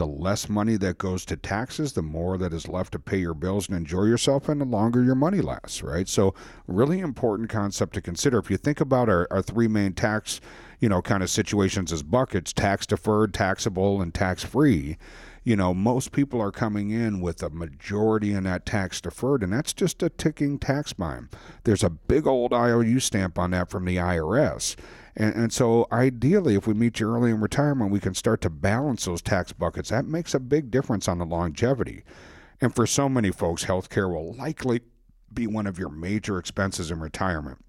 the 0.00 0.06
less 0.06 0.48
money 0.48 0.78
that 0.78 0.96
goes 0.96 1.26
to 1.26 1.36
taxes, 1.36 1.92
the 1.92 2.00
more 2.00 2.38
that 2.38 2.54
is 2.54 2.66
left 2.66 2.92
to 2.92 2.98
pay 2.98 3.18
your 3.18 3.34
bills 3.34 3.68
and 3.68 3.76
enjoy 3.76 4.04
yourself, 4.04 4.48
and 4.48 4.58
the 4.58 4.64
longer 4.64 5.02
your 5.02 5.14
money 5.14 5.42
lasts, 5.42 5.82
right? 5.82 6.08
So, 6.08 6.34
really 6.66 7.00
important 7.00 7.50
concept 7.50 7.92
to 7.94 8.00
consider. 8.00 8.38
If 8.38 8.50
you 8.50 8.56
think 8.56 8.80
about 8.80 9.10
our, 9.10 9.28
our 9.30 9.42
three 9.42 9.68
main 9.68 9.92
tax, 9.92 10.40
you 10.78 10.88
know, 10.88 11.02
kind 11.02 11.22
of 11.22 11.28
situations 11.28 11.92
as 11.92 12.02
buckets 12.02 12.54
tax 12.54 12.86
deferred, 12.86 13.34
taxable, 13.34 14.00
and 14.00 14.14
tax 14.14 14.42
free 14.42 14.96
you 15.42 15.56
know, 15.56 15.72
most 15.72 16.12
people 16.12 16.40
are 16.40 16.50
coming 16.50 16.90
in 16.90 17.20
with 17.20 17.42
a 17.42 17.50
majority 17.50 18.32
in 18.32 18.44
that 18.44 18.66
tax 18.66 19.00
deferred, 19.00 19.42
and 19.42 19.52
that's 19.52 19.72
just 19.72 20.02
a 20.02 20.10
ticking 20.10 20.58
tax 20.58 20.92
bomb. 20.92 21.30
There's 21.64 21.82
a 21.82 21.90
big 21.90 22.26
old 22.26 22.52
IOU 22.52 23.00
stamp 23.00 23.38
on 23.38 23.52
that 23.52 23.70
from 23.70 23.86
the 23.86 23.96
IRS. 23.96 24.76
And, 25.16 25.34
and 25.34 25.52
so, 25.52 25.86
ideally, 25.90 26.54
if 26.54 26.66
we 26.66 26.74
meet 26.74 27.00
you 27.00 27.14
early 27.14 27.30
in 27.30 27.40
retirement, 27.40 27.90
we 27.90 28.00
can 28.00 28.14
start 28.14 28.42
to 28.42 28.50
balance 28.50 29.06
those 29.06 29.22
tax 29.22 29.52
buckets. 29.52 29.88
That 29.88 30.04
makes 30.04 30.34
a 30.34 30.40
big 30.40 30.70
difference 30.70 31.08
on 31.08 31.18
the 31.18 31.26
longevity. 31.26 32.04
And 32.60 32.74
for 32.74 32.86
so 32.86 33.08
many 33.08 33.30
folks, 33.30 33.64
healthcare 33.64 34.12
will 34.12 34.34
likely 34.34 34.82
be 35.32 35.46
one 35.46 35.66
of 35.66 35.78
your 35.78 35.88
major 35.88 36.38
expenses 36.38 36.90
in 36.90 37.00
retirement. 37.00 37.64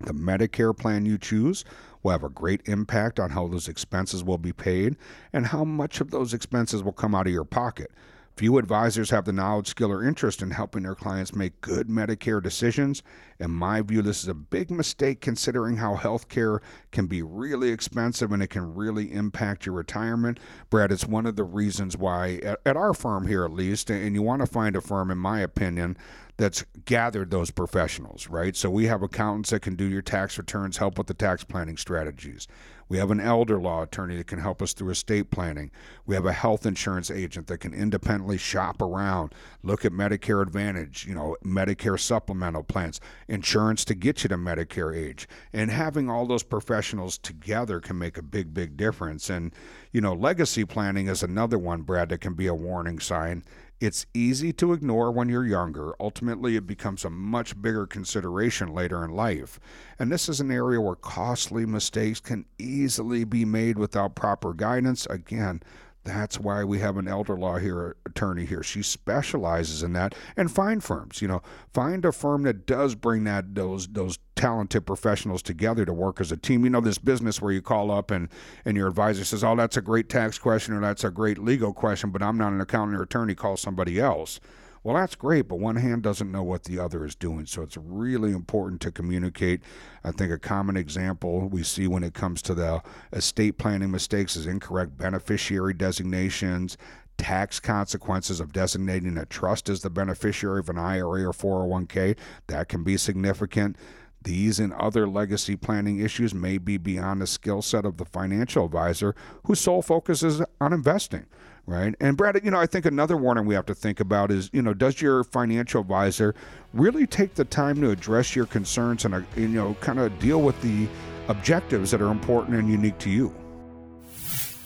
The 0.00 0.14
Medicare 0.14 0.76
plan 0.76 1.06
you 1.06 1.18
choose 1.18 1.64
will 2.04 2.12
have 2.12 2.22
a 2.22 2.28
great 2.28 2.60
impact 2.66 3.18
on 3.18 3.30
how 3.30 3.48
those 3.48 3.66
expenses 3.66 4.22
will 4.22 4.38
be 4.38 4.52
paid 4.52 4.94
and 5.32 5.46
how 5.46 5.64
much 5.64 6.00
of 6.00 6.10
those 6.12 6.32
expenses 6.32 6.84
will 6.84 6.92
come 6.92 7.14
out 7.14 7.26
of 7.26 7.32
your 7.32 7.44
pocket. 7.44 7.90
Few 8.36 8.58
advisors 8.58 9.10
have 9.10 9.26
the 9.26 9.32
knowledge, 9.32 9.68
skill, 9.68 9.92
or 9.92 10.02
interest 10.02 10.42
in 10.42 10.50
helping 10.50 10.82
their 10.82 10.96
clients 10.96 11.36
make 11.36 11.60
good 11.60 11.86
Medicare 11.86 12.42
decisions. 12.42 13.00
In 13.38 13.52
my 13.52 13.80
view, 13.80 14.02
this 14.02 14.24
is 14.24 14.28
a 14.28 14.34
big 14.34 14.72
mistake 14.72 15.20
considering 15.20 15.76
how 15.76 15.94
healthcare 15.94 16.58
can 16.90 17.06
be 17.06 17.22
really 17.22 17.70
expensive 17.70 18.32
and 18.32 18.42
it 18.42 18.48
can 18.48 18.74
really 18.74 19.12
impact 19.12 19.66
your 19.66 19.76
retirement. 19.76 20.40
Brad, 20.68 20.90
it's 20.90 21.06
one 21.06 21.26
of 21.26 21.36
the 21.36 21.44
reasons 21.44 21.96
why, 21.96 22.40
at, 22.42 22.60
at 22.66 22.76
our 22.76 22.92
firm 22.92 23.28
here 23.28 23.44
at 23.44 23.52
least, 23.52 23.88
and 23.88 24.16
you 24.16 24.22
want 24.22 24.40
to 24.40 24.46
find 24.46 24.74
a 24.74 24.80
firm, 24.80 25.12
in 25.12 25.18
my 25.18 25.38
opinion, 25.38 25.96
that's 26.36 26.64
gathered 26.86 27.30
those 27.30 27.52
professionals, 27.52 28.28
right? 28.28 28.56
So 28.56 28.68
we 28.68 28.86
have 28.86 29.02
accountants 29.02 29.50
that 29.50 29.62
can 29.62 29.76
do 29.76 29.84
your 29.84 30.02
tax 30.02 30.36
returns, 30.38 30.78
help 30.78 30.98
with 30.98 31.06
the 31.06 31.14
tax 31.14 31.44
planning 31.44 31.76
strategies. 31.76 32.48
We 32.88 32.98
have 32.98 33.10
an 33.10 33.20
elder 33.20 33.60
law 33.60 33.82
attorney 33.82 34.16
that 34.16 34.26
can 34.26 34.38
help 34.38 34.60
us 34.62 34.72
through 34.72 34.90
estate 34.90 35.30
planning. 35.30 35.70
We 36.06 36.14
have 36.14 36.26
a 36.26 36.32
health 36.32 36.66
insurance 36.66 37.10
agent 37.10 37.46
that 37.46 37.58
can 37.58 37.74
independently 37.74 38.38
shop 38.38 38.82
around, 38.82 39.34
look 39.62 39.84
at 39.84 39.92
Medicare 39.92 40.42
Advantage, 40.42 41.06
you 41.06 41.14
know, 41.14 41.36
Medicare 41.44 41.98
supplemental 41.98 42.62
plans, 42.62 43.00
insurance 43.28 43.84
to 43.86 43.94
get 43.94 44.22
you 44.22 44.28
to 44.28 44.36
Medicare 44.36 44.96
age. 44.96 45.28
And 45.52 45.70
having 45.70 46.10
all 46.10 46.26
those 46.26 46.42
professionals 46.42 47.18
together 47.18 47.80
can 47.80 47.98
make 47.98 48.18
a 48.18 48.22
big, 48.22 48.52
big 48.52 48.76
difference. 48.76 49.30
And, 49.30 49.52
you 49.92 50.00
know, 50.00 50.12
legacy 50.12 50.64
planning 50.64 51.08
is 51.08 51.22
another 51.22 51.58
one, 51.58 51.82
Brad, 51.82 52.10
that 52.10 52.20
can 52.20 52.34
be 52.34 52.46
a 52.46 52.54
warning 52.54 53.00
sign. 53.00 53.44
It's 53.80 54.06
easy 54.14 54.52
to 54.54 54.72
ignore 54.72 55.10
when 55.10 55.28
you're 55.28 55.44
younger. 55.44 55.94
Ultimately, 56.00 56.56
it 56.56 56.66
becomes 56.66 57.04
a 57.04 57.10
much 57.10 57.60
bigger 57.60 57.86
consideration 57.86 58.72
later 58.72 59.04
in 59.04 59.10
life. 59.10 59.58
And 59.98 60.10
this 60.10 60.28
is 60.28 60.40
an 60.40 60.50
area 60.50 60.80
where 60.80 60.94
costly 60.94 61.66
mistakes 61.66 62.20
can 62.20 62.46
easily 62.58 63.24
be 63.24 63.44
made 63.44 63.78
without 63.78 64.14
proper 64.14 64.54
guidance. 64.54 65.06
Again, 65.10 65.62
that's 66.04 66.38
why 66.38 66.64
we 66.64 66.78
have 66.80 66.96
an 66.96 67.08
elder 67.08 67.36
law 67.36 67.58
here 67.58 67.96
attorney 68.06 68.44
here. 68.44 68.62
She 68.62 68.82
specializes 68.82 69.82
in 69.82 69.94
that. 69.94 70.14
And 70.36 70.50
find 70.50 70.84
firms, 70.84 71.22
you 71.22 71.28
know, 71.28 71.42
find 71.72 72.04
a 72.04 72.12
firm 72.12 72.42
that 72.42 72.66
does 72.66 72.94
bring 72.94 73.24
that 73.24 73.54
those 73.54 73.88
those 73.88 74.18
talented 74.36 74.86
professionals 74.86 75.42
together 75.42 75.84
to 75.84 75.92
work 75.92 76.20
as 76.20 76.30
a 76.30 76.36
team. 76.36 76.64
You 76.64 76.70
know, 76.70 76.80
this 76.80 76.98
business 76.98 77.40
where 77.40 77.52
you 77.52 77.62
call 77.62 77.90
up 77.90 78.10
and 78.10 78.28
and 78.64 78.76
your 78.76 78.88
advisor 78.88 79.24
says, 79.24 79.42
"Oh, 79.42 79.56
that's 79.56 79.76
a 79.76 79.82
great 79.82 80.08
tax 80.08 80.38
question 80.38 80.74
or 80.74 80.80
that's 80.80 81.04
a 81.04 81.10
great 81.10 81.38
legal 81.38 81.72
question, 81.72 82.10
but 82.10 82.22
I'm 82.22 82.36
not 82.36 82.52
an 82.52 82.60
accountant 82.60 82.98
or 82.98 83.02
attorney. 83.02 83.34
Call 83.34 83.56
somebody 83.56 83.98
else." 83.98 84.40
Well, 84.84 84.96
that's 84.96 85.14
great, 85.14 85.48
but 85.48 85.58
one 85.58 85.76
hand 85.76 86.02
doesn't 86.02 86.30
know 86.30 86.42
what 86.42 86.64
the 86.64 86.78
other 86.78 87.06
is 87.06 87.14
doing. 87.14 87.46
So 87.46 87.62
it's 87.62 87.78
really 87.78 88.32
important 88.32 88.82
to 88.82 88.92
communicate. 88.92 89.62
I 90.04 90.10
think 90.10 90.30
a 90.30 90.38
common 90.38 90.76
example 90.76 91.48
we 91.48 91.62
see 91.62 91.88
when 91.88 92.04
it 92.04 92.12
comes 92.12 92.42
to 92.42 92.54
the 92.54 92.82
estate 93.10 93.56
planning 93.56 93.90
mistakes 93.90 94.36
is 94.36 94.46
incorrect 94.46 94.98
beneficiary 94.98 95.72
designations, 95.72 96.76
tax 97.16 97.60
consequences 97.60 98.40
of 98.40 98.52
designating 98.52 99.16
a 99.16 99.24
trust 99.24 99.70
as 99.70 99.80
the 99.80 99.88
beneficiary 99.88 100.58
of 100.58 100.68
an 100.68 100.78
IRA 100.78 101.24
or 101.24 101.32
401k. 101.32 102.14
That 102.48 102.68
can 102.68 102.84
be 102.84 102.98
significant. 102.98 103.76
These 104.24 104.58
and 104.58 104.72
other 104.74 105.08
legacy 105.08 105.56
planning 105.56 106.00
issues 106.00 106.34
may 106.34 106.58
be 106.58 106.76
beyond 106.76 107.20
the 107.20 107.26
skill 107.26 107.62
set 107.62 107.84
of 107.84 107.98
the 107.98 108.04
financial 108.04 108.66
advisor 108.66 109.14
whose 109.44 109.60
sole 109.60 109.82
focus 109.82 110.22
is 110.22 110.42
on 110.60 110.72
investing 110.72 111.26
right? 111.66 111.94
And 112.00 112.16
Brad, 112.16 112.40
you 112.44 112.50
know, 112.50 112.60
I 112.60 112.66
think 112.66 112.86
another 112.86 113.16
warning 113.16 113.46
we 113.46 113.54
have 113.54 113.66
to 113.66 113.74
think 113.74 114.00
about 114.00 114.30
is, 114.30 114.50
you 114.52 114.62
know, 114.62 114.74
does 114.74 115.00
your 115.00 115.24
financial 115.24 115.80
advisor 115.80 116.34
really 116.72 117.06
take 117.06 117.34
the 117.34 117.44
time 117.44 117.80
to 117.80 117.90
address 117.90 118.36
your 118.36 118.46
concerns 118.46 119.04
and, 119.04 119.14
uh, 119.14 119.22
you 119.36 119.48
know, 119.48 119.74
kind 119.80 119.98
of 119.98 120.16
deal 120.18 120.42
with 120.42 120.60
the 120.62 120.86
objectives 121.28 121.90
that 121.90 122.00
are 122.02 122.10
important 122.10 122.56
and 122.56 122.68
unique 122.68 122.98
to 122.98 123.10
you? 123.10 123.34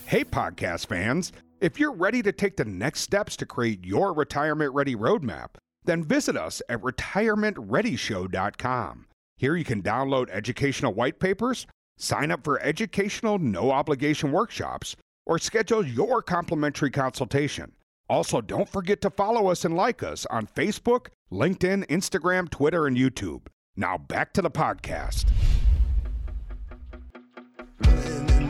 Hey, 0.06 0.24
podcast 0.24 0.86
fans, 0.86 1.32
if 1.60 1.78
you're 1.78 1.92
ready 1.92 2.22
to 2.22 2.32
take 2.32 2.56
the 2.56 2.64
next 2.64 3.02
steps 3.02 3.36
to 3.36 3.46
create 3.46 3.84
your 3.84 4.12
retirement 4.12 4.74
ready 4.74 4.96
roadmap, 4.96 5.50
then 5.84 6.02
visit 6.02 6.36
us 6.36 6.60
at 6.68 6.82
retirementreadyshow.com. 6.82 9.07
Here 9.38 9.54
you 9.54 9.64
can 9.64 9.82
download 9.82 10.28
educational 10.30 10.92
white 10.92 11.20
papers, 11.20 11.64
sign 11.96 12.32
up 12.32 12.42
for 12.42 12.60
educational 12.60 13.38
no 13.38 13.70
obligation 13.70 14.32
workshops, 14.32 14.96
or 15.24 15.38
schedule 15.38 15.86
your 15.86 16.22
complimentary 16.22 16.90
consultation. 16.90 17.70
Also, 18.08 18.40
don't 18.40 18.68
forget 18.68 19.00
to 19.02 19.10
follow 19.10 19.46
us 19.46 19.64
and 19.64 19.76
like 19.76 20.02
us 20.02 20.26
on 20.26 20.48
Facebook, 20.48 21.08
LinkedIn, 21.30 21.86
Instagram, 21.86 22.50
Twitter, 22.50 22.88
and 22.88 22.96
YouTube. 22.96 23.42
Now 23.76 23.96
back 23.96 24.32
to 24.32 24.42
the 24.42 24.50
podcast. 24.50 25.30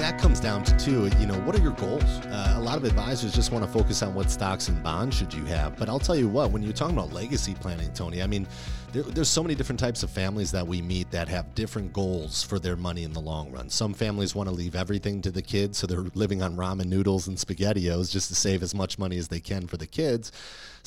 That 0.09 0.19
comes 0.19 0.41
down 0.41 0.65
to 0.65 0.75
too, 0.79 1.11
you 1.21 1.27
know, 1.27 1.39
what 1.41 1.55
are 1.55 1.61
your 1.61 1.73
goals? 1.73 2.03
Uh, 2.03 2.55
a 2.57 2.63
lot 2.63 2.79
of 2.79 2.85
advisors 2.85 3.35
just 3.35 3.53
want 3.53 3.63
to 3.63 3.71
focus 3.71 4.03
on 4.03 4.15
what 4.15 4.31
stocks 4.31 4.69
and 4.69 4.83
bonds 4.83 5.15
should 5.15 5.35
you 5.35 5.45
have. 5.45 5.77
But 5.77 5.91
I'll 5.91 5.99
tell 5.99 6.17
you 6.17 6.31
what, 6.31 6.51
when 6.51 6.63
you're 6.63 6.73
talking 6.73 6.97
about 6.97 7.13
legacy 7.13 7.53
planning, 7.53 7.93
Tony, 7.93 8.23
I 8.23 8.27
mean, 8.27 8.49
there, 8.93 9.03
there's 9.03 9.29
so 9.29 9.43
many 9.43 9.55
different 9.55 9.79
types 9.79 10.03
of 10.03 10.09
families 10.09 10.51
that 10.53 10.67
we 10.67 10.81
meet 10.81 11.11
that 11.11 11.29
have 11.29 11.55
different 11.55 11.93
goals 11.93 12.43
for 12.43 12.59
their 12.59 12.75
money 12.75 13.05
in 13.05 13.13
the 13.13 13.21
long 13.21 13.53
run. 13.53 13.69
Some 13.69 13.93
families 13.93 14.35
want 14.35 14.49
to 14.49 14.55
leave 14.55 14.75
everything 14.75 15.21
to 15.21 15.31
the 15.31 15.43
kids, 15.43 15.77
so 15.77 15.87
they're 15.87 16.07
living 16.15 16.41
on 16.41 16.57
ramen 16.57 16.87
noodles 16.87 17.29
and 17.29 17.37
spaghettios 17.37 18.11
just 18.11 18.29
to 18.29 18.35
save 18.35 18.63
as 18.63 18.75
much 18.75 18.99
money 18.99 19.19
as 19.19 19.29
they 19.29 19.41
can 19.41 19.67
for 19.67 19.77
the 19.77 19.87
kids. 19.87 20.33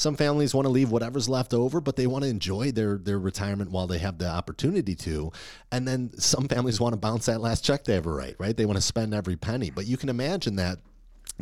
Some 0.01 0.15
families 0.15 0.55
want 0.55 0.65
to 0.65 0.69
leave 0.69 0.89
whatever's 0.89 1.29
left 1.29 1.53
over, 1.53 1.79
but 1.79 1.95
they 1.95 2.07
want 2.07 2.23
to 2.23 2.29
enjoy 2.29 2.71
their 2.71 2.97
their 2.97 3.19
retirement 3.19 3.69
while 3.69 3.85
they 3.85 3.99
have 3.99 4.17
the 4.17 4.27
opportunity 4.27 4.95
to. 4.95 5.31
And 5.71 5.87
then 5.87 6.09
some 6.17 6.47
families 6.47 6.79
want 6.79 6.93
to 6.93 6.97
bounce 6.97 7.27
that 7.27 7.39
last 7.39 7.63
check 7.63 7.83
they 7.83 7.97
ever 7.97 8.15
write, 8.15 8.35
right? 8.39 8.57
They 8.57 8.65
want 8.65 8.77
to 8.77 8.81
spend 8.81 9.13
every 9.13 9.35
penny. 9.35 9.69
But 9.69 9.85
you 9.85 9.97
can 9.97 10.09
imagine 10.09 10.55
that 10.55 10.79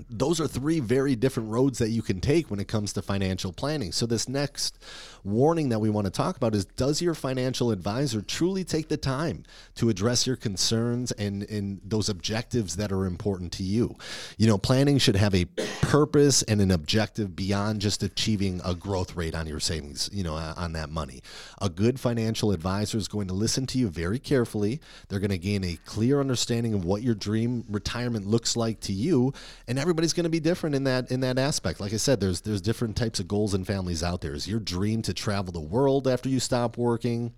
those 0.09 0.39
are 0.39 0.47
three 0.47 0.79
very 0.79 1.15
different 1.15 1.49
roads 1.49 1.79
that 1.79 1.89
you 1.89 2.01
can 2.01 2.21
take 2.21 2.49
when 2.49 2.59
it 2.59 2.67
comes 2.67 2.93
to 2.93 3.01
financial 3.01 3.53
planning. 3.53 3.91
So, 3.91 4.05
this 4.05 4.29
next 4.29 4.77
warning 5.23 5.69
that 5.69 5.79
we 5.79 5.89
want 5.89 6.05
to 6.05 6.11
talk 6.11 6.37
about 6.37 6.55
is 6.55 6.65
Does 6.65 7.01
your 7.01 7.13
financial 7.13 7.71
advisor 7.71 8.21
truly 8.21 8.63
take 8.63 8.89
the 8.89 8.97
time 8.97 9.43
to 9.75 9.89
address 9.89 10.27
your 10.27 10.35
concerns 10.35 11.11
and, 11.13 11.43
and 11.43 11.81
those 11.83 12.09
objectives 12.09 12.75
that 12.77 12.91
are 12.91 13.05
important 13.05 13.51
to 13.53 13.63
you? 13.63 13.95
You 14.37 14.47
know, 14.47 14.57
planning 14.57 14.97
should 14.97 15.15
have 15.15 15.35
a 15.35 15.45
purpose 15.81 16.43
and 16.43 16.61
an 16.61 16.71
objective 16.71 17.35
beyond 17.35 17.81
just 17.81 18.03
achieving 18.03 18.61
a 18.63 18.75
growth 18.75 19.15
rate 19.15 19.35
on 19.35 19.47
your 19.47 19.59
savings, 19.59 20.09
you 20.13 20.23
know, 20.23 20.35
uh, 20.35 20.53
on 20.57 20.73
that 20.73 20.89
money. 20.89 21.21
A 21.61 21.69
good 21.69 21.99
financial 21.99 22.51
advisor 22.51 22.97
is 22.97 23.07
going 23.07 23.27
to 23.27 23.33
listen 23.33 23.65
to 23.67 23.77
you 23.77 23.89
very 23.89 24.19
carefully. 24.19 24.79
They're 25.07 25.19
going 25.19 25.29
to 25.31 25.37
gain 25.37 25.63
a 25.63 25.77
clear 25.85 26.19
understanding 26.19 26.73
of 26.73 26.85
what 26.85 27.01
your 27.01 27.15
dream 27.15 27.65
retirement 27.69 28.27
looks 28.27 28.55
like 28.55 28.79
to 28.81 28.93
you. 28.93 29.33
And 29.67 29.79
everybody's 29.89 30.13
going 30.13 30.25
to 30.25 30.29
be 30.29 30.39
different 30.39 30.75
in 30.75 30.83
that 30.83 31.09
in 31.09 31.21
that 31.21 31.39
aspect. 31.39 31.79
Like 31.79 31.93
I 31.93 31.97
said, 31.97 32.19
there's 32.19 32.41
there's 32.41 32.61
different 32.61 32.95
types 32.95 33.19
of 33.19 33.27
goals 33.27 33.55
and 33.55 33.65
families 33.65 34.03
out 34.03 34.21
there. 34.21 34.33
Is 34.33 34.47
your 34.47 34.59
dream 34.59 35.01
to 35.01 35.15
travel 35.15 35.51
the 35.51 35.59
world 35.59 36.07
after 36.07 36.29
you 36.29 36.39
stop 36.39 36.77
working? 36.77 37.33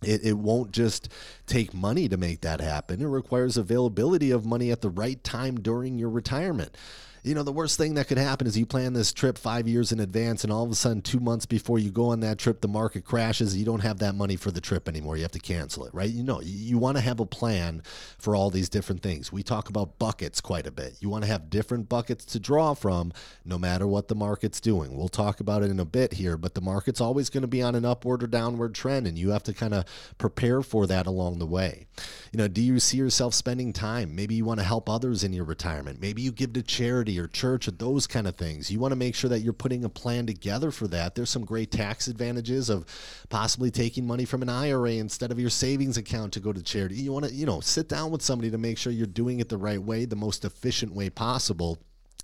It, 0.00 0.24
it 0.24 0.34
won't 0.34 0.70
just 0.70 1.08
take 1.48 1.74
money 1.74 2.08
to 2.08 2.16
make 2.16 2.42
that 2.42 2.60
happen. 2.60 3.00
It 3.00 3.06
requires 3.06 3.56
availability 3.56 4.30
of 4.30 4.46
money 4.46 4.70
at 4.70 4.80
the 4.80 4.90
right 4.90 5.22
time 5.24 5.60
during 5.60 5.98
your 5.98 6.10
retirement 6.10 6.76
you 7.22 7.34
know, 7.34 7.42
the 7.42 7.52
worst 7.52 7.76
thing 7.78 7.94
that 7.94 8.08
could 8.08 8.18
happen 8.18 8.46
is 8.46 8.56
you 8.56 8.66
plan 8.66 8.92
this 8.92 9.12
trip 9.12 9.38
five 9.38 9.66
years 9.66 9.92
in 9.92 10.00
advance, 10.00 10.44
and 10.44 10.52
all 10.52 10.64
of 10.64 10.70
a 10.70 10.74
sudden, 10.74 11.02
two 11.02 11.20
months 11.20 11.46
before 11.46 11.78
you 11.78 11.90
go 11.90 12.06
on 12.06 12.20
that 12.20 12.38
trip, 12.38 12.60
the 12.60 12.68
market 12.68 13.04
crashes. 13.04 13.56
You 13.56 13.64
don't 13.64 13.80
have 13.80 13.98
that 13.98 14.14
money 14.14 14.36
for 14.36 14.50
the 14.50 14.60
trip 14.60 14.88
anymore. 14.88 15.16
You 15.16 15.22
have 15.22 15.32
to 15.32 15.38
cancel 15.38 15.84
it, 15.84 15.94
right? 15.94 16.08
You 16.08 16.22
know, 16.22 16.40
you, 16.42 16.78
want 16.78 16.96
to 16.96 17.02
have 17.02 17.18
a 17.18 17.26
plan 17.26 17.82
for 18.18 18.36
all 18.36 18.50
these 18.50 18.68
different 18.68 19.02
things. 19.02 19.32
We 19.32 19.42
talk 19.42 19.68
about 19.68 19.98
buckets 19.98 20.40
quite 20.40 20.66
a 20.66 20.70
bit. 20.70 20.96
You 21.00 21.08
want 21.08 21.24
to 21.24 21.30
have 21.30 21.50
different 21.50 21.88
buckets 21.88 22.24
to 22.26 22.38
draw 22.38 22.74
from 22.74 23.12
no 23.44 23.58
matter 23.58 23.86
what 23.86 24.06
the 24.06 24.14
market's 24.14 24.60
doing. 24.60 24.96
We'll 24.96 25.08
talk 25.08 25.40
about 25.40 25.64
it 25.64 25.70
in 25.70 25.80
a 25.80 25.84
bit 25.84 26.14
here, 26.14 26.36
but 26.36 26.54
the 26.54 26.60
market's 26.60 27.00
always 27.00 27.30
going 27.30 27.42
to 27.42 27.48
be 27.48 27.62
on 27.62 27.74
an 27.74 27.84
upward 27.84 28.22
or 28.22 28.28
downward 28.28 28.74
trend, 28.74 29.06
and 29.06 29.18
you 29.18 29.30
have 29.30 29.42
to 29.44 29.52
kind 29.52 29.74
of 29.74 29.84
prepare 30.18 30.62
for 30.62 30.86
that 30.86 31.06
along 31.06 31.40
the 31.40 31.46
way. 31.46 31.86
You 32.32 32.38
know, 32.38 32.48
do 32.48 32.60
you 32.60 32.78
see 32.78 32.98
yourself 32.98 33.34
spending 33.34 33.72
time? 33.72 34.14
Maybe 34.14 34.34
you 34.34 34.44
want 34.44 34.60
to 34.60 34.66
help 34.66 34.88
others 34.88 35.24
in 35.24 35.32
your 35.32 35.44
retirement. 35.44 36.00
Maybe 36.00 36.22
you 36.22 36.30
give 36.30 36.52
to 36.52 36.62
charity 36.62 37.07
or 37.16 37.28
church 37.28 37.68
or 37.68 37.70
those 37.70 38.08
kind 38.08 38.26
of 38.26 38.34
things. 38.34 38.72
You 38.72 38.80
want 38.80 38.90
to 38.90 38.96
make 38.96 39.14
sure 39.14 39.30
that 39.30 39.40
you're 39.40 39.52
putting 39.52 39.84
a 39.84 39.88
plan 39.88 40.26
together 40.26 40.72
for 40.72 40.88
that. 40.88 41.14
There's 41.14 41.30
some 41.30 41.44
great 41.44 41.70
tax 41.70 42.08
advantages 42.08 42.68
of 42.68 42.84
possibly 43.28 43.70
taking 43.70 44.04
money 44.04 44.24
from 44.24 44.42
an 44.42 44.48
IRA 44.48 44.94
instead 44.94 45.30
of 45.30 45.38
your 45.38 45.50
savings 45.50 45.96
account 45.96 46.32
to 46.32 46.40
go 46.40 46.52
to 46.52 46.60
charity. 46.60 46.96
You 46.96 47.12
want 47.12 47.26
to, 47.26 47.32
you 47.32 47.46
know, 47.46 47.60
sit 47.60 47.88
down 47.88 48.10
with 48.10 48.22
somebody 48.22 48.50
to 48.50 48.58
make 48.58 48.78
sure 48.78 48.92
you're 48.92 49.06
doing 49.06 49.38
it 49.38 49.48
the 49.48 49.56
right 49.56 49.80
way, 49.80 50.04
the 50.04 50.16
most 50.16 50.44
efficient 50.44 50.92
way 50.92 51.08
possible 51.10 51.78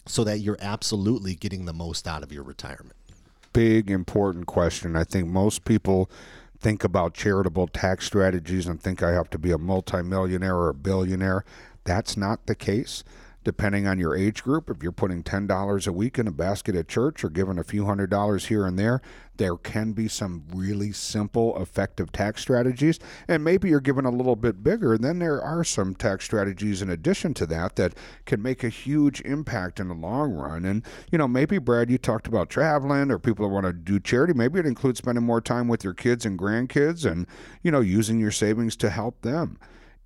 so 0.07 0.25
that 0.25 0.39
you're 0.39 0.59
absolutely 0.61 1.35
getting 1.37 1.65
the 1.65 1.73
most 1.73 2.09
out 2.09 2.23
of 2.23 2.33
your 2.33 2.43
retirement. 2.43 2.97
Big 3.53 3.91
important 3.91 4.47
question. 4.47 4.97
I 4.97 5.05
think 5.05 5.29
most 5.29 5.65
people 5.65 6.11
think 6.59 6.83
about 6.83 7.15
charitable 7.15 7.69
tax 7.69 8.07
strategies 8.07 8.67
and 8.67 8.81
think 8.81 9.03
I 9.03 9.13
have 9.13 9.31
to 9.31 9.39
be 9.39 9.53
a 9.53 9.59
multimillionaire 9.59 10.57
or 10.57 10.71
a 10.71 10.75
billionaire. 10.75 11.45
That's 11.85 12.17
not 12.17 12.47
the 12.47 12.55
case 12.55 13.05
depending 13.45 13.87
on 13.87 13.99
your 13.99 14.17
age 14.17 14.43
group. 14.43 14.69
If 14.69 14.83
you're 14.83 14.93
putting 14.93 15.23
$10 15.23 15.87
a 15.87 15.93
week 15.93 16.19
in 16.19 16.27
a 16.27 16.33
basket 16.33 16.75
at 16.75 16.89
church 16.89 17.23
or 17.23 17.31
giving 17.31 17.59
a 17.59 17.65
few 17.65 17.85
hundred 17.85 18.11
dollars 18.11 18.47
here 18.47 18.67
and 18.67 18.79
there, 18.79 19.01
there 19.37 19.57
can 19.57 19.93
be 19.93 20.09
some 20.09 20.45
really 20.55 20.93
simple, 20.93 21.61
effective 21.61 22.13
tax 22.13 22.41
strategies. 22.41 22.99
And 23.29 23.45
maybe 23.45 23.69
you're 23.69 23.81
giving 23.81 24.07
a 24.07 24.11
little 24.11 24.37
bit 24.37 24.63
bigger, 24.63 24.97
then 24.97 25.19
there 25.19 25.43
are 25.43 25.65
some 25.65 25.95
tax 25.95 26.25
strategies 26.25 26.83
in 26.83 26.89
addition 26.89 27.35
to 27.35 27.47
that 27.47 27.77
that 27.77 27.95
can 28.27 28.41
make 28.41 28.65
a 28.65 28.69
huge 28.69 29.21
impact 29.23 29.81
in 29.81 29.89
the 29.89 29.95
long 29.95 30.33
run. 30.33 30.65
And, 30.65 30.83
you 31.11 31.19
know, 31.19 31.29
maybe, 31.29 31.59
Brad, 31.59 31.91
you 31.91 31.99
talked 31.99 32.27
about 32.27 32.49
traveling 32.49 33.11
or 33.11 33.19
people 33.19 33.47
that 33.47 33.53
want 33.53 33.67
to 33.67 33.73
do 33.73 34.01
charity. 34.01 34.33
Maybe 34.33 34.59
it 34.59 34.67
includes 34.67 34.99
spending 34.99 35.25
more 35.25 35.41
time 35.41 35.69
with 35.69 35.85
your 35.85 35.95
kids 35.95 36.25
and 36.25 36.39
grandkids 36.39 37.11
and, 37.11 37.27
you 37.63 37.71
know, 37.71 37.81
using 37.81 38.21
your 38.21 38.31
savings 38.31 38.77
to 38.77 38.91
help 38.91 39.21
them. 39.23 39.59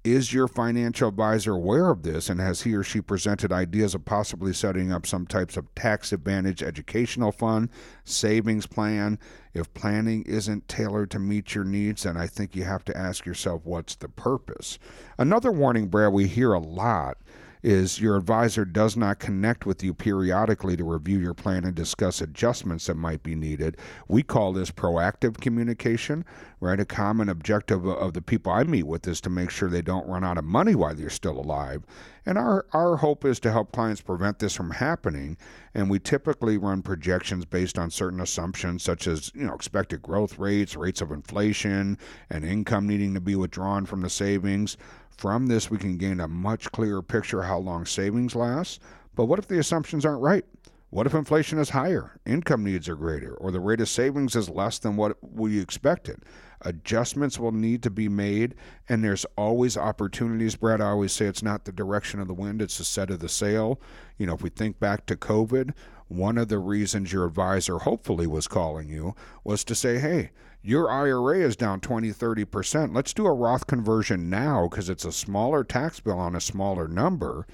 Is 0.09 0.33
your 0.33 0.49
financial 0.49 1.11
advisor 1.11 1.53
aware 1.53 1.91
of 1.91 2.03
this 2.03 2.31
and 2.31 2.41
has 2.41 2.63
he 2.63 2.75
or 2.75 2.83
she 2.83 3.03
presented 3.03 3.53
ideas 3.53 3.95
of 3.95 4.07
possibly 4.07 4.55
setting 4.55 4.91
up 4.91 5.07
some 5.07 5.27
types 5.27 5.59
of 5.59 5.75
tax 5.75 6.15
advantage 6.15 6.63
educational 6.63 7.31
fund, 7.31 7.69
savings 8.05 8.67
plan? 8.67 9.19
If 9.53 9.75
planning 9.75 10.23
isn't 10.23 10.67
tailored 10.67 11.11
to 11.11 11.19
meet 11.19 11.55
your 11.55 11.65
needs, 11.65 12.05
then 12.05 12.17
I 12.17 12.27
think 12.27 12.57
you 12.57 12.65
have 12.65 12.87
to 12.87 12.97
ask 12.97 13.27
yourself 13.27 13.67
what's 13.67 13.97
the 13.97 14.09
purpose. 14.09 14.79
Another 15.19 15.53
warning, 15.53 15.89
Brad, 15.89 16.15
we 16.15 16.27
hear 16.27 16.55
a 16.55 16.59
lot 16.59 17.19
is 17.63 18.01
your 18.01 18.17
advisor 18.17 18.65
does 18.65 18.97
not 18.97 19.19
connect 19.19 19.67
with 19.67 19.83
you 19.83 19.93
periodically 19.93 20.77
to 20.77 20.85
review 20.85 21.19
your 21.19 21.35
plan 21.35 21.65
and 21.65 21.75
discuss 21.75 22.21
adjustments 22.21 22.87
that 22.87 22.97
might 22.97 23.23
be 23.23 23.35
needed. 23.35 23.77
We 24.07 24.23
call 24.23 24.53
this 24.53 24.71
proactive 24.71 25.41
communication, 25.41 26.25
right? 26.61 26.79
A 26.79 26.85
common 26.85 27.29
objective 27.29 27.87
of 27.87 28.13
the 28.13 28.23
people 28.23 28.53
I 28.53 28.65
meet 28.65 28.87
with 28.87 29.07
is 29.09 29.21
to 29.23 29.31
make 29.31 29.51
sure 29.51 29.69
they 29.69 29.83
don't 29.83 30.09
run 30.09 30.25
out 30.25 30.39
of 30.39 30.45
money 30.45 30.75
while 30.75 30.95
they're 30.95 31.11
still 31.11 31.39
alive. 31.39 31.85
And 32.29 32.37
our, 32.37 32.67
our 32.73 32.97
hope 32.97 33.25
is 33.25 33.41
to 33.41 33.51
help 33.51 33.73
clients 33.73 34.03
prevent 34.03 34.39
this 34.39 34.55
from 34.55 34.73
happening. 34.73 35.39
And 35.75 35.89
we 35.89 35.99
typically 35.99 36.59
run 36.59 36.83
projections 36.83 37.47
based 37.47 37.79
on 37.79 37.91
certain 37.91 38.21
assumptions, 38.21 38.83
such 38.83 39.07
as 39.07 39.33
you 39.35 39.47
know 39.47 39.55
expected 39.55 40.03
growth 40.03 40.39
rates, 40.39 40.77
rates 40.77 41.01
of 41.01 41.11
inflation, 41.11 41.97
and 42.29 42.45
income 42.45 42.87
needing 42.87 43.15
to 43.15 43.21
be 43.21 43.35
withdrawn 43.35 43.87
from 43.87 44.03
the 44.03 44.11
savings. 44.11 44.77
From 45.19 45.49
this, 45.49 45.69
we 45.69 45.79
can 45.79 45.99
gain 45.99 46.21
a 46.21 46.29
much 46.29 46.71
clearer 46.71 47.03
picture 47.03 47.43
how 47.43 47.59
long 47.59 47.85
savings 47.85 48.37
last. 48.37 48.81
But 49.17 49.25
what 49.25 49.41
if 49.41 49.49
the 49.49 49.59
assumptions 49.59 50.07
aren't 50.07 50.23
right? 50.23 50.45
What 50.91 51.07
if 51.07 51.13
inflation 51.13 51.59
is 51.59 51.71
higher, 51.71 52.19
income 52.25 52.65
needs 52.65 52.89
are 52.89 52.95
greater, 52.95 53.35
or 53.35 53.51
the 53.51 53.59
rate 53.59 53.81
of 53.81 53.89
savings 53.89 54.37
is 54.37 54.49
less 54.49 54.79
than 54.79 54.97
what 54.97 55.19
we 55.21 55.61
expected? 55.61 56.25
Adjustments 56.63 57.37
will 57.37 57.51
need 57.51 57.83
to 57.83 57.91
be 57.91 58.09
made, 58.09 58.55
and 58.89 59.03
there's 59.03 59.27
always 59.37 59.77
opportunities. 59.77 60.55
Brad, 60.55 60.81
I 60.81 60.91
always 60.91 61.13
say 61.13 61.27
it's 61.27 61.43
not 61.43 61.65
the 61.65 61.73
direction 61.73 62.21
of 62.21 62.29
the 62.29 62.33
wind, 62.33 62.63
it's 62.63 62.79
the 62.79 62.85
set 62.85 63.11
of 63.11 63.19
the 63.19 63.29
sail. 63.29 63.81
You 64.19 64.27
know, 64.27 64.35
if 64.35 64.43
we 64.43 64.51
think 64.51 64.79
back 64.79 65.05
to 65.07 65.17
COVID, 65.17 65.73
one 66.07 66.39
of 66.39 66.47
the 66.47 66.59
reasons 66.59 67.13
your 67.13 67.27
advisor 67.27 67.79
hopefully 67.79 68.29
was 68.29 68.47
calling 68.47 68.89
you 68.89 69.17
was 69.43 69.65
to 69.65 69.75
say, 69.75 69.99
hey, 69.99 70.31
your 70.63 70.91
IRA 70.91 71.39
is 71.39 71.57
down 71.57 71.81
20, 71.81 72.11
30%. 72.11 72.95
Let's 72.95 73.15
do 73.15 73.27
a 73.27 73.33
Roth 73.33 73.67
conversion 73.67 74.29
now 74.29 74.69
because 74.69 74.89
it's 74.89 75.05
a 75.05 75.13
smaller 75.13 75.65
tax 75.65 76.01
bill 76.01 76.19
on 76.19 76.35
a 76.35 76.41
smaller 76.41 76.89
number. 76.89 77.47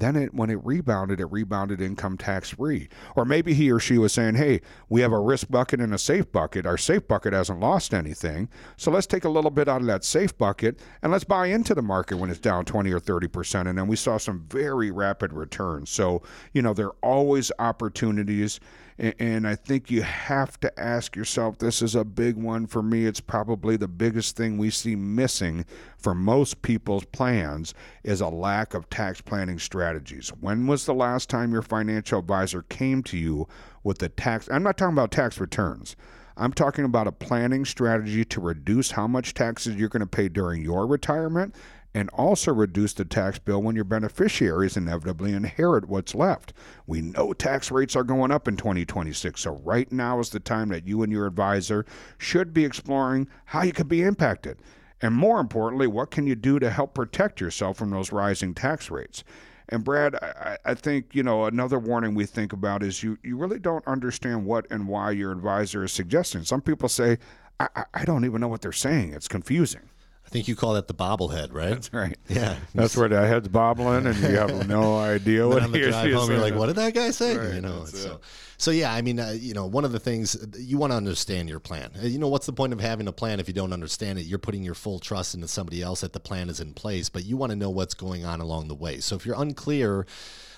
Then 0.00 0.16
it, 0.16 0.32
when 0.32 0.48
it 0.48 0.64
rebounded, 0.64 1.20
it 1.20 1.26
rebounded 1.26 1.80
income 1.82 2.16
tax 2.16 2.50
free. 2.50 2.88
Or 3.16 3.26
maybe 3.26 3.52
he 3.52 3.70
or 3.70 3.78
she 3.78 3.98
was 3.98 4.14
saying, 4.14 4.36
hey, 4.36 4.62
we 4.88 5.02
have 5.02 5.12
a 5.12 5.20
risk 5.20 5.48
bucket 5.50 5.80
and 5.80 5.92
a 5.92 5.98
safe 5.98 6.32
bucket. 6.32 6.64
Our 6.64 6.78
safe 6.78 7.06
bucket 7.06 7.34
hasn't 7.34 7.60
lost 7.60 7.92
anything. 7.92 8.48
So 8.78 8.90
let's 8.90 9.06
take 9.06 9.24
a 9.24 9.28
little 9.28 9.50
bit 9.50 9.68
out 9.68 9.82
of 9.82 9.86
that 9.88 10.02
safe 10.02 10.36
bucket 10.38 10.80
and 11.02 11.12
let's 11.12 11.24
buy 11.24 11.46
into 11.46 11.74
the 11.74 11.82
market 11.82 12.16
when 12.16 12.30
it's 12.30 12.40
down 12.40 12.64
20 12.64 12.90
or 12.92 13.00
30%. 13.00 13.68
And 13.68 13.78
then 13.78 13.88
we 13.88 13.96
saw 13.96 14.16
some 14.16 14.46
very 14.48 14.90
rapid 14.90 15.34
returns. 15.34 15.90
So, 15.90 16.22
you 16.54 16.62
know, 16.62 16.72
there 16.72 16.86
are 16.86 16.96
always 17.02 17.52
opportunities. 17.58 18.58
And 19.00 19.48
I 19.48 19.54
think 19.54 19.90
you 19.90 20.02
have 20.02 20.60
to 20.60 20.78
ask 20.78 21.16
yourself 21.16 21.56
this 21.56 21.80
is 21.80 21.94
a 21.94 22.04
big 22.04 22.36
one 22.36 22.66
for 22.66 22.82
me. 22.82 23.06
It's 23.06 23.20
probably 23.20 23.78
the 23.78 23.88
biggest 23.88 24.36
thing 24.36 24.58
we 24.58 24.68
see 24.68 24.94
missing 24.94 25.64
for 25.96 26.14
most 26.14 26.60
people's 26.60 27.06
plans 27.06 27.72
is 28.04 28.20
a 28.20 28.28
lack 28.28 28.74
of 28.74 28.90
tax 28.90 29.22
planning 29.22 29.58
strategies. 29.58 30.28
When 30.40 30.66
was 30.66 30.84
the 30.84 30.92
last 30.92 31.30
time 31.30 31.50
your 31.50 31.62
financial 31.62 32.18
advisor 32.18 32.60
came 32.64 33.02
to 33.04 33.16
you 33.16 33.48
with 33.82 34.00
the 34.00 34.10
tax? 34.10 34.50
I'm 34.50 34.62
not 34.62 34.76
talking 34.76 34.92
about 34.92 35.12
tax 35.12 35.40
returns. 35.40 35.96
I'm 36.36 36.52
talking 36.52 36.84
about 36.84 37.06
a 37.06 37.12
planning 37.12 37.64
strategy 37.64 38.26
to 38.26 38.40
reduce 38.40 38.90
how 38.90 39.06
much 39.06 39.32
taxes 39.32 39.76
you're 39.76 39.88
going 39.88 40.00
to 40.00 40.06
pay 40.06 40.28
during 40.28 40.62
your 40.62 40.86
retirement 40.86 41.54
and 41.94 42.08
also 42.10 42.52
reduce 42.52 42.92
the 42.94 43.04
tax 43.04 43.38
bill 43.38 43.62
when 43.62 43.74
your 43.74 43.84
beneficiaries 43.84 44.76
inevitably 44.76 45.32
inherit 45.32 45.88
what's 45.88 46.14
left. 46.14 46.52
We 46.86 47.00
know 47.00 47.32
tax 47.32 47.70
rates 47.70 47.96
are 47.96 48.04
going 48.04 48.30
up 48.30 48.46
in 48.46 48.56
2026, 48.56 49.40
so 49.40 49.60
right 49.64 49.90
now 49.90 50.20
is 50.20 50.30
the 50.30 50.40
time 50.40 50.68
that 50.68 50.86
you 50.86 51.02
and 51.02 51.12
your 51.12 51.26
advisor 51.26 51.84
should 52.18 52.54
be 52.54 52.64
exploring 52.64 53.28
how 53.46 53.62
you 53.62 53.72
could 53.72 53.88
be 53.88 54.02
impacted. 54.02 54.58
And 55.02 55.14
more 55.14 55.40
importantly, 55.40 55.86
what 55.86 56.10
can 56.10 56.26
you 56.26 56.34
do 56.34 56.58
to 56.58 56.70
help 56.70 56.94
protect 56.94 57.40
yourself 57.40 57.78
from 57.78 57.90
those 57.90 58.12
rising 58.12 58.54
tax 58.54 58.90
rates? 58.90 59.24
And 59.70 59.84
Brad, 59.84 60.16
I, 60.16 60.58
I, 60.64 60.74
think 60.74 61.14
you 61.14 61.22
know 61.22 61.44
another 61.44 61.78
warning 61.78 62.14
we 62.14 62.26
think 62.26 62.52
about 62.52 62.82
is 62.82 63.04
you 63.04 63.16
you 63.22 63.36
really 63.36 63.60
don't 63.60 63.86
understand 63.86 64.44
what 64.44 64.66
and 64.68 64.88
why 64.88 65.12
your 65.12 65.30
advisor 65.30 65.84
is 65.84 65.92
suggesting. 65.92 66.42
Some 66.42 66.60
people 66.60 66.88
say, 66.88 67.18
I, 67.60 67.84
I 67.94 68.04
don't 68.04 68.24
even 68.24 68.40
know 68.40 68.48
what 68.48 68.62
they're 68.62 68.72
saying. 68.72 69.12
It's 69.12 69.28
confusing. 69.28 69.89
I 70.30 70.32
think 70.32 70.46
you 70.46 70.54
call 70.54 70.74
that 70.74 70.86
the 70.86 70.94
bobblehead, 70.94 71.52
right? 71.52 71.70
That's 71.70 71.92
right. 71.92 72.16
Yeah, 72.28 72.54
that's 72.72 72.96
where 72.96 73.08
the 73.08 73.26
head's 73.26 73.48
bobbling, 73.48 74.06
and 74.06 74.16
you 74.18 74.36
have 74.36 74.68
no 74.68 74.96
idea 75.00 75.48
what 75.48 75.64
on 75.64 75.72
the 75.72 75.80
drive 75.80 76.12
home, 76.12 76.30
you're 76.30 76.38
like, 76.38 76.54
"What 76.54 76.66
did 76.66 76.76
that 76.76 76.94
guy 76.94 77.10
say?" 77.10 77.36
Right, 77.36 77.54
you 77.54 77.60
know. 77.60 77.84
So, 77.84 78.20
so 78.56 78.70
yeah, 78.70 78.94
I 78.94 79.02
mean, 79.02 79.18
uh, 79.18 79.34
you 79.36 79.54
know, 79.54 79.66
one 79.66 79.84
of 79.84 79.90
the 79.90 79.98
things 79.98 80.36
you 80.56 80.78
want 80.78 80.92
to 80.92 80.96
understand 80.96 81.48
your 81.48 81.58
plan. 81.58 81.90
Uh, 82.00 82.06
you 82.06 82.20
know, 82.20 82.28
what's 82.28 82.46
the 82.46 82.52
point 82.52 82.72
of 82.72 82.80
having 82.80 83.08
a 83.08 83.12
plan 83.12 83.40
if 83.40 83.48
you 83.48 83.54
don't 83.54 83.72
understand 83.72 84.20
it? 84.20 84.26
You're 84.26 84.38
putting 84.38 84.62
your 84.62 84.74
full 84.74 85.00
trust 85.00 85.34
into 85.34 85.48
somebody 85.48 85.82
else 85.82 86.02
that 86.02 86.12
the 86.12 86.20
plan 86.20 86.48
is 86.48 86.60
in 86.60 86.74
place, 86.74 87.08
but 87.08 87.24
you 87.24 87.36
want 87.36 87.50
to 87.50 87.56
know 87.56 87.70
what's 87.70 87.94
going 87.94 88.24
on 88.24 88.40
along 88.40 88.68
the 88.68 88.76
way. 88.76 89.00
So 89.00 89.16
if 89.16 89.26
you're 89.26 89.40
unclear 89.40 90.06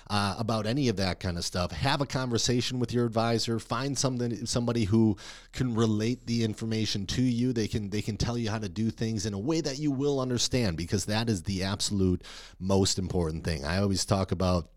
uh, 0.09 0.35
about 0.37 0.65
any 0.65 0.89
of 0.89 0.97
that 0.97 1.19
kind 1.19 1.37
of 1.37 1.45
stuff, 1.45 1.71
have 1.71 2.01
a 2.01 2.05
conversation 2.05 2.79
with 2.79 2.93
your 2.93 3.05
advisor. 3.05 3.59
Find 3.59 3.97
something 3.97 4.45
somebody 4.45 4.85
who 4.85 5.17
can 5.51 5.75
relate 5.75 6.25
the 6.25 6.43
information 6.43 7.05
to 7.07 7.21
you. 7.21 7.53
They 7.53 7.67
can 7.67 7.89
they 7.89 8.01
can 8.01 8.17
tell 8.17 8.37
you 8.37 8.49
how 8.49 8.59
to 8.59 8.69
do 8.69 8.89
things 8.89 9.25
in 9.25 9.33
a 9.33 9.39
way 9.39 9.61
that 9.61 9.79
you 9.79 9.91
will 9.91 10.19
understand 10.19 10.77
because 10.77 11.05
that 11.05 11.29
is 11.29 11.43
the 11.43 11.63
absolute 11.63 12.23
most 12.59 12.99
important 12.99 13.43
thing. 13.43 13.65
I 13.65 13.79
always 13.79 14.05
talk 14.05 14.31
about 14.31 14.69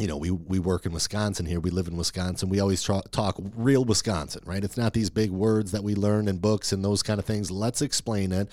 you 0.00 0.06
know, 0.06 0.16
we, 0.16 0.30
we 0.30 0.58
work 0.58 0.86
in 0.86 0.92
Wisconsin 0.92 1.46
here. 1.46 1.60
We 1.60 1.70
live 1.70 1.86
in 1.86 1.96
Wisconsin. 1.96 2.48
We 2.48 2.60
always 2.60 2.82
tra- 2.82 3.02
talk 3.10 3.38
real 3.54 3.84
Wisconsin, 3.84 4.42
right? 4.44 4.64
It's 4.64 4.76
not 4.76 4.94
these 4.94 5.10
big 5.10 5.30
words 5.30 5.72
that 5.72 5.84
we 5.84 5.94
learn 5.94 6.28
in 6.28 6.38
books 6.38 6.72
and 6.72 6.84
those 6.84 7.02
kind 7.02 7.18
of 7.18 7.24
things. 7.24 7.50
Let's 7.50 7.82
explain 7.82 8.32
it, 8.32 8.48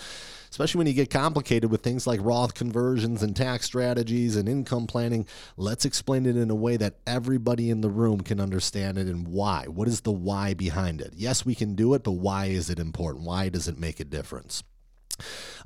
especially 0.50 0.80
when 0.80 0.88
you 0.88 0.94
get 0.94 1.10
complicated 1.10 1.72
with 1.72 1.82
things 1.82 2.06
like 2.06 2.20
Roth 2.22 2.54
conversions 2.54 3.24
and 3.24 3.36
tax 3.36 3.66
strategies 3.66 4.36
and 4.36 4.50
income 4.50 4.88
planning. 4.88 5.26
Let's 5.56 5.86
explain 5.86 6.26
it 6.26 6.36
in 6.36 6.50
a 6.50 6.56
way 6.56 6.78
that 6.78 6.96
everybody 7.06 7.70
in 7.70 7.82
the 7.82 7.90
room 7.90 8.22
can 8.22 8.40
understand 8.40 8.98
it 8.98 9.08
and 9.08 9.28
why. 9.28 9.66
What 9.68 9.88
is 9.88 10.02
the 10.02 10.12
why 10.12 10.54
behind 10.54 11.02
it? 11.02 11.14
Yes, 11.16 11.46
we 11.46 11.56
can 11.56 11.76
do 11.76 11.94
it, 11.94 12.04
but 12.04 12.12
why 12.12 12.48
is 12.48 12.70
it 12.70 12.80
important? 12.80 13.26
Why 13.26 13.50
does 13.50 13.68
it 13.68 13.78
make 13.78 14.00
a 14.00 14.06
difference? 14.06 14.64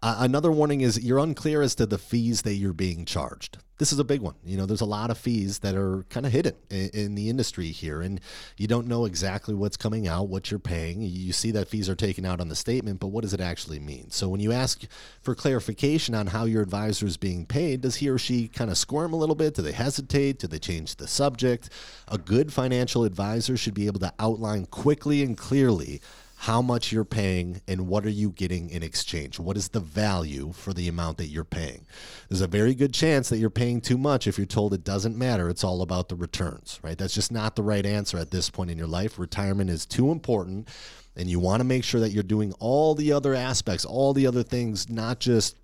Uh, 0.01 0.17
another 0.19 0.51
warning 0.51 0.81
is 0.81 1.03
you're 1.03 1.19
unclear 1.19 1.61
as 1.61 1.75
to 1.75 1.85
the 1.85 1.97
fees 1.97 2.41
that 2.43 2.55
you're 2.55 2.73
being 2.73 3.05
charged. 3.05 3.57
This 3.77 3.91
is 3.91 3.97
a 3.97 4.03
big 4.03 4.21
one. 4.21 4.35
You 4.45 4.57
know, 4.57 4.67
there's 4.67 4.81
a 4.81 4.85
lot 4.85 5.09
of 5.09 5.17
fees 5.17 5.59
that 5.59 5.73
are 5.73 6.05
kind 6.09 6.27
of 6.27 6.31
hidden 6.31 6.53
in, 6.69 6.89
in, 6.93 7.15
the 7.15 7.29
industry 7.29 7.69
here, 7.69 8.01
and 8.01 8.21
you 8.55 8.67
don't 8.67 8.85
know 8.85 9.05
exactly 9.05 9.55
what's 9.55 9.75
coming 9.75 10.07
out, 10.07 10.27
what 10.27 10.51
you're 10.51 10.59
paying. 10.59 11.01
You 11.01 11.33
see 11.33 11.49
that 11.51 11.67
fees 11.67 11.89
are 11.89 11.95
taken 11.95 12.23
out 12.23 12.39
on 12.39 12.47
the 12.47 12.55
statement, 12.55 12.99
but 12.99 13.07
what 13.07 13.23
does 13.23 13.33
it 13.33 13.41
actually 13.41 13.79
mean? 13.79 14.11
So 14.11 14.29
when 14.29 14.39
you 14.39 14.51
ask 14.51 14.83
for 15.23 15.33
clarification 15.33 16.13
on 16.13 16.27
how 16.27 16.45
your 16.45 16.61
advisor 16.61 17.07
is 17.07 17.17
being 17.17 17.47
paid, 17.47 17.81
does 17.81 17.95
he 17.95 18.07
or 18.07 18.19
she 18.19 18.47
kind 18.47 18.69
of 18.69 18.77
squirm 18.77 19.13
a 19.13 19.17
little 19.17 19.33
bit? 19.33 19.55
Do 19.55 19.63
they 19.63 19.71
hesitate? 19.71 20.37
Do 20.37 20.47
they 20.47 20.59
change 20.59 20.97
the 20.97 21.07
subject? 21.07 21.71
A 22.07 22.19
good 22.19 22.53
financial 22.53 23.03
advisor 23.03 23.57
should 23.57 23.73
be 23.73 23.87
able 23.87 24.01
to 24.01 24.13
outline 24.19 24.67
quickly 24.67 25.23
and 25.23 25.35
clearly 25.35 26.01
how 26.41 26.59
much 26.59 26.91
you're 26.91 27.05
paying 27.05 27.61
and 27.67 27.87
what 27.87 28.03
are 28.03 28.09
you 28.09 28.31
getting 28.31 28.71
in 28.71 28.81
exchange? 28.81 29.37
What 29.39 29.57
is 29.57 29.69
the 29.69 29.79
value 29.79 30.51
for 30.53 30.73
the 30.73 30.87
amount 30.87 31.19
that 31.19 31.27
you're 31.27 31.43
paying? 31.43 31.85
There's 32.29 32.41
a 32.41 32.47
very 32.47 32.73
good 32.73 32.95
chance 32.95 33.29
that 33.29 33.37
you're 33.37 33.51
paying 33.51 33.79
too 33.79 33.97
much 33.97 34.25
if 34.25 34.39
you're 34.39 34.47
told 34.47 34.73
it 34.73 34.83
doesn't 34.83 35.15
matter. 35.15 35.49
It's 35.49 35.63
all 35.63 35.83
about 35.83 36.09
the 36.09 36.15
returns, 36.15 36.79
right? 36.81 36.97
That's 36.97 37.13
just 37.13 37.31
not 37.31 37.55
the 37.55 37.61
right 37.61 37.85
answer 37.85 38.17
at 38.17 38.31
this 38.31 38.49
point 38.49 38.71
in 38.71 38.79
your 38.79 38.87
life. 38.87 39.19
Retirement 39.19 39.69
is 39.69 39.85
too 39.85 40.09
important 40.09 40.67
and 41.15 41.29
you 41.29 41.39
want 41.39 41.59
to 41.59 41.63
make 41.63 41.83
sure 41.83 42.01
that 42.01 42.09
you're 42.09 42.23
doing 42.23 42.53
all 42.57 42.95
the 42.95 43.11
other 43.13 43.35
aspects, 43.35 43.85
all 43.85 44.11
the 44.11 44.25
other 44.25 44.41
things, 44.41 44.89
not 44.89 45.19
just 45.19 45.55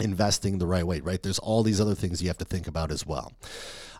investing 0.00 0.56
the 0.56 0.66
right 0.66 0.86
way, 0.86 1.00
right? 1.00 1.22
There's 1.22 1.40
all 1.40 1.62
these 1.62 1.78
other 1.78 1.94
things 1.94 2.22
you 2.22 2.28
have 2.28 2.38
to 2.38 2.46
think 2.46 2.66
about 2.66 2.90
as 2.90 3.06
well. 3.06 3.34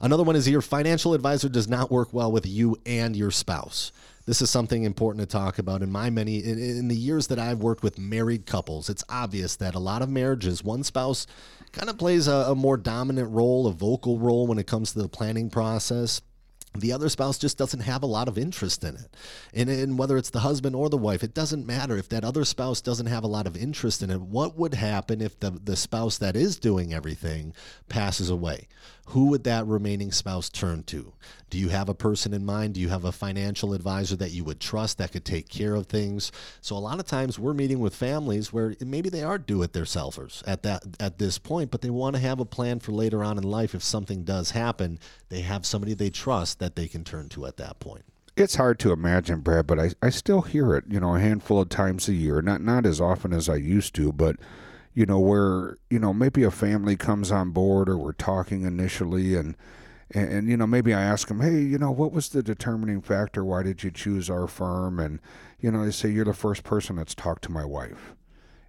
Another 0.01 0.23
one 0.23 0.35
is 0.37 0.49
your 0.49 0.62
financial 0.62 1.12
advisor 1.12 1.51
does 1.51 1.68
not 1.68 1.90
work 1.90 2.14
well 2.14 2.33
with 2.33 2.47
you 2.47 2.79
and 2.87 3.14
your 3.14 3.31
spouse. 3.31 3.92
This 4.25 4.41
is 4.41 4.51
something 4.51 4.85
important 4.85 5.29
to 5.29 5.33
talk 5.33 5.59
about. 5.59 5.83
In 5.83 5.91
my 5.91 6.09
many, 6.11 6.39
in, 6.39 6.59
in 6.59 6.89
the 6.89 6.97
years 6.97 7.27
that 7.27 7.39
I've 7.39 7.59
worked 7.59 7.83
with 7.83 7.99
married 7.99 8.47
couples, 8.47 8.89
it's 8.89 9.05
obvious 9.09 9.57
that 9.57 9.75
a 9.75 9.81
lot 9.81 10.03
of 10.03 10.09
marriages, 10.09 10.63
one 10.63 10.85
spouse 10.85 11.27
kind 11.73 11.91
of 11.91 11.99
plays 11.99 12.29
a, 12.29 12.47
a 12.49 12.55
more 12.55 12.77
dominant 12.77 13.31
role, 13.31 13.67
a 13.67 13.73
vocal 13.73 14.19
role 14.19 14.47
when 14.47 14.59
it 14.59 14.67
comes 14.67 14.93
to 14.93 15.01
the 15.01 15.09
planning 15.09 15.51
process 15.51 16.23
the 16.75 16.93
other 16.93 17.09
spouse 17.09 17.39
just 17.39 17.59
doesn't 17.59 17.81
have 17.81 18.03
a 18.03 18.07
lot 18.07 18.29
of 18.29 18.39
interest 18.39 18.83
in 18.83 18.95
it. 18.95 19.15
And, 19.53 19.69
and, 19.69 19.99
whether 19.99 20.17
it's 20.17 20.31
the 20.31 20.41
husband 20.41 20.75
or 20.75 20.89
the 20.89 20.97
wife, 20.97 21.23
it 21.23 21.35
doesn't 21.35 21.67
matter 21.67 21.99
if 21.99 22.09
that 22.09 22.25
other 22.25 22.45
spouse 22.45 22.81
doesn't 22.81 23.07
have 23.07 23.25
a 23.25 23.29
lot 23.29 23.47
of 23.47 23.57
interest 23.57 24.03
in 24.03 24.11
it. 24.11 24.21
What 24.21 24.57
would 24.57 24.75
happen 24.75 25.21
if 25.21 25.39
the, 25.39 25.51
the 25.51 25.77
spouse 25.77 26.17
that 26.19 26.35
is 26.35 26.59
doing 26.59 26.95
everything 26.95 27.53
passes 27.89 28.31
away? 28.31 28.69
Who 29.09 29.27
would 29.27 29.45
that 29.45 29.67
remaining 29.67 30.13
spouse 30.13 30.49
turn 30.49 30.85
to? 30.85 31.13
Do 31.51 31.59
you 31.59 31.69
have 31.69 31.89
a 31.89 31.95
person 31.95 32.33
in 32.33 32.47
mind? 32.47 32.75
Do 32.75 32.81
you 32.81 32.89
have 32.89 33.05
a 33.05 33.13
financial 33.13 33.75
advisor 33.75 34.17
that 34.17 34.31
you 34.31 34.45
would 34.45 34.61
trust 34.61 34.97
that 34.99 35.13
could 35.13 35.25
take 35.25 35.49
care 35.49 35.75
of 35.75 35.87
things? 35.87 36.33
So 36.61 36.77
a 36.77 36.79
lot 36.79 36.99
of 36.99 37.07
times 37.07 37.39
we're 37.39 37.53
meeting 37.53 37.81
with 37.81 37.95
families 37.95 38.53
where 38.53 38.75
maybe 38.81 39.11
they 39.11 39.23
are 39.23 39.39
do 39.39 39.63
it 39.63 39.73
themselves 39.73 40.43
at 40.47 40.63
that 40.63 40.85
at 40.99 41.19
this 41.19 41.39
point, 41.39 41.71
but 41.71 41.83
they 41.83 41.91
want 41.91 42.17
to 42.17 42.23
have 42.23 42.41
a 42.41 42.47
plan 42.47 42.79
for 42.79 42.93
later 42.93 43.23
on 43.23 43.37
in 43.37 43.45
life 43.45 43.75
if 43.75 43.83
something 43.83 44.23
does 44.23 44.53
happen, 44.53 44.99
they 45.29 45.41
have 45.41 45.67
somebody 45.67 45.95
they 45.95 46.11
trust 46.11 46.61
that 46.62 46.77
they 46.77 46.88
can 46.88 47.05
turn 47.05 47.29
to 47.31 47.44
at 47.44 47.57
that 47.59 47.81
point. 47.81 48.05
It's 48.37 48.55
hard 48.55 48.79
to 48.79 48.92
imagine, 48.92 49.40
Brad, 49.40 49.66
but 49.66 49.79
I, 49.79 49.90
I 50.01 50.09
still 50.09 50.40
hear 50.40 50.75
it, 50.75 50.85
you 50.88 51.01
know, 51.01 51.14
a 51.14 51.20
handful 51.20 51.61
of 51.61 51.68
times 51.68 52.09
a 52.09 52.14
year. 52.14 52.40
Not 52.40 52.62
not 52.62 52.87
as 52.87 53.01
often 53.01 53.33
as 53.35 53.48
I 53.48 53.57
used 53.57 53.94
to, 53.96 54.12
but 54.12 54.37
you 54.94 55.07
know, 55.07 55.18
where, 55.18 55.79
you 55.90 55.98
know, 55.98 56.12
maybe 56.12 56.42
a 56.42 56.51
family 56.51 56.96
comes 56.96 57.33
on 57.33 57.51
board 57.51 57.88
or 57.88 57.96
we're 57.96 58.12
talking 58.12 58.62
initially 58.62 59.35
and, 59.35 59.57
and, 60.11 60.31
and, 60.31 60.48
you 60.48 60.57
know, 60.57 60.66
maybe 60.66 60.92
I 60.92 61.01
ask 61.01 61.29
them, 61.29 61.40
hey, 61.40 61.61
you 61.61 61.79
know, 61.79 61.90
what 61.90 62.12
was 62.12 62.29
the 62.29 62.42
determining 62.42 63.01
factor? 63.01 63.42
Why 63.42 63.62
did 63.62 63.83
you 63.83 63.90
choose 63.90 64.29
our 64.29 64.46
firm? 64.46 65.01
And, 65.01 65.18
you 65.59 65.70
know, 65.70 65.85
they 65.85 65.92
say, 65.92 66.11
you're 66.11 66.27
the 66.27 66.35
first 66.35 66.62
person 66.62 66.96
that's 66.96 67.14
talked 67.14 67.44
to 67.44 67.53
my 67.53 67.64
wife. 67.64 68.14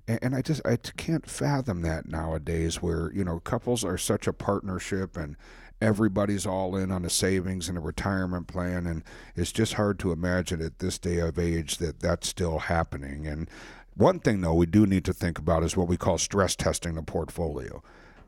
And, 0.07 0.19
and 0.21 0.35
I 0.35 0.41
just, 0.41 0.65
I 0.65 0.77
can't 0.77 1.29
fathom 1.29 1.81
that 1.81 2.07
nowadays 2.07 2.81
where, 2.81 3.11
you 3.13 3.25
know, 3.25 3.41
couples 3.41 3.83
are 3.83 3.97
such 3.97 4.25
a 4.25 4.31
partnership 4.33 5.17
and, 5.17 5.35
everybody's 5.83 6.45
all 6.45 6.75
in 6.75 6.91
on 6.91 7.05
a 7.05 7.09
savings 7.09 7.67
and 7.69 7.77
a 7.77 7.81
retirement 7.81 8.47
plan 8.47 8.87
and 8.87 9.03
it's 9.35 9.51
just 9.51 9.73
hard 9.73 9.99
to 9.99 10.11
imagine 10.11 10.61
at 10.61 10.79
this 10.79 10.97
day 10.97 11.19
of 11.19 11.37
age 11.37 11.77
that 11.77 11.99
that's 11.99 12.27
still 12.27 12.59
happening 12.59 13.27
and 13.27 13.49
one 13.95 14.19
thing, 14.19 14.41
though, 14.41 14.55
we 14.55 14.65
do 14.65 14.85
need 14.85 15.05
to 15.05 15.13
think 15.13 15.37
about 15.37 15.63
is 15.63 15.77
what 15.77 15.87
we 15.87 15.97
call 15.97 16.17
stress 16.17 16.55
testing 16.55 16.95
the 16.95 17.03
portfolio. 17.03 17.83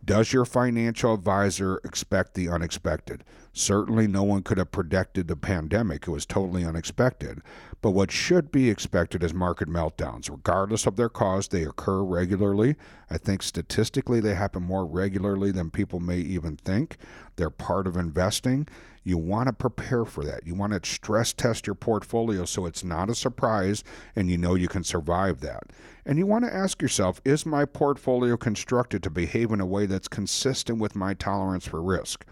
Does 0.06 0.32
your 0.32 0.46
financial 0.46 1.15
advisor 1.15 1.82
expect 1.84 2.36
the 2.36 2.48
unexpected? 2.48 3.24
Certainly, 3.54 4.08
no 4.08 4.22
one 4.22 4.44
could 4.44 4.60
have 4.60 4.72
predicted 4.72 5.28
the 5.28 5.36
pandemic. 5.36 6.04
It 6.04 6.12
was 6.12 6.28
totally 6.28 6.63
unexpected. 6.63 7.41
But 7.82 7.91
what 7.91 8.12
should 8.12 8.52
be 8.52 8.70
expected 8.70 9.24
is 9.24 9.34
market 9.34 9.68
meltdowns. 9.68 10.30
Regardless 10.30 10.86
of 10.86 10.96
their 10.96 11.10
cause, 11.10 11.48
they 11.48 11.63
occur 11.63 12.04
regularly. 12.04 12.76
I 13.10 13.18
think 13.18 13.41
statistically, 13.41 14.20
they 14.20 14.36
happen 14.36 14.62
more 14.62 14.86
regularly 14.86 15.52
than 15.52 15.72
people 15.72 16.00
may 16.00 16.20
even 16.20 16.58
think. 16.58 16.98
They're 17.38 17.50
part 17.50 17.88
of 17.88 17.98
investing. 17.98 18.68
You 19.08 19.20
want 19.20 19.48
to 19.48 19.54
prepare 19.54 20.04
for 20.04 20.26
that. 20.26 20.48
You 20.48 20.56
want 20.56 20.74
to 20.74 20.89
stress 20.89 21.32
test 21.32 21.68
your 21.68 21.76
portfolio 21.76 22.44
so 22.44 22.65
it's 22.65 22.84
not 22.84 23.10
a 23.10 23.15
surprise 23.15 23.84
and 24.15 24.32
you 24.32 24.38
know 24.38 24.56
you 24.56 24.68
can 24.68 24.84
survive 24.84 25.41
that. 25.41 25.65
And 26.08 26.18
you 26.18 26.26
want 26.26 26.44
to 26.44 26.54
ask 26.54 26.82
yourself 26.82 27.22
is 27.24 27.46
my 27.46 27.65
portfolio 27.65 28.36
constructed 28.36 29.04
to 29.04 29.12
behave 29.12 29.52
in 29.52 29.62
a 29.62 29.65
way 29.65 29.86
that's 29.86 30.08
consistent 30.08 30.80
with 30.80 30.96
my 30.96 31.13
tolerance 31.13 31.68
for 31.68 31.84
risk? 31.84 32.26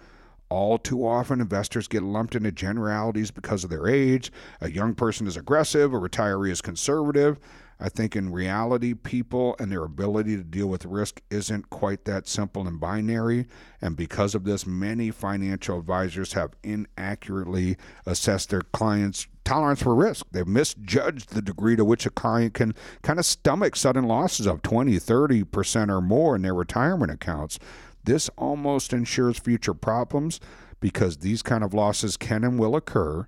All 0.50 0.80
too 0.80 1.06
often, 1.06 1.42
investors 1.42 1.88
get 1.88 2.04
lumped 2.04 2.36
into 2.36 2.52
generalities 2.52 3.32
because 3.32 3.64
of 3.64 3.70
their 3.70 3.88
age. 3.88 4.32
A 4.60 4.70
young 4.70 4.96
person 4.96 5.28
is 5.28 5.38
aggressive, 5.38 5.94
a 5.94 6.00
retiree 6.00 6.52
is 6.52 6.62
conservative. 6.62 7.40
I 7.80 7.90
think 7.90 8.16
in 8.16 8.32
reality, 8.32 8.94
people 8.94 9.56
and 9.60 9.72
their 9.72 9.84
ability 9.84 10.38
to 10.38 10.44
deal 10.44 10.68
with 10.68 10.86
risk 10.86 11.22
isn't 11.30 11.70
quite 11.70 12.06
that 12.06 12.28
simple 12.28 12.68
and 12.68 12.80
binary. 12.80 13.48
And 13.82 13.96
because 13.96 14.36
of 14.36 14.44
this, 14.44 14.66
many 14.66 15.12
financial 15.12 15.80
advisors 15.80 16.34
have 16.34 16.52
inaccurately 16.64 17.78
assessed 18.06 18.50
their 18.50 18.62
clients' 18.62 19.28
tolerance 19.44 19.82
for 19.82 19.96
risk. 19.96 20.26
They've 20.32 20.48
misjudged 20.48 21.34
the 21.34 21.42
degree 21.42 21.76
to 21.76 21.86
which 21.86 22.06
a 22.06 22.10
client 22.10 22.54
can 22.54 22.74
kind 23.02 23.20
of 23.20 23.26
stomach 23.26 23.76
sudden 23.76 24.06
losses 24.06 24.46
of 24.46 24.62
20, 24.62 24.94
30% 24.98 25.90
or 25.90 26.02
more 26.02 26.36
in 26.36 26.42
their 26.42 26.54
retirement 26.54 27.12
accounts. 27.12 27.60
This 28.04 28.30
almost 28.38 28.94
ensures 28.94 29.40
future 29.40 29.74
problems 29.74 30.40
because 30.80 31.18
these 31.18 31.42
kind 31.42 31.64
of 31.64 31.74
losses 31.74 32.18
can 32.18 32.44
and 32.44 32.60
will 32.60 32.76
occur 32.76 33.28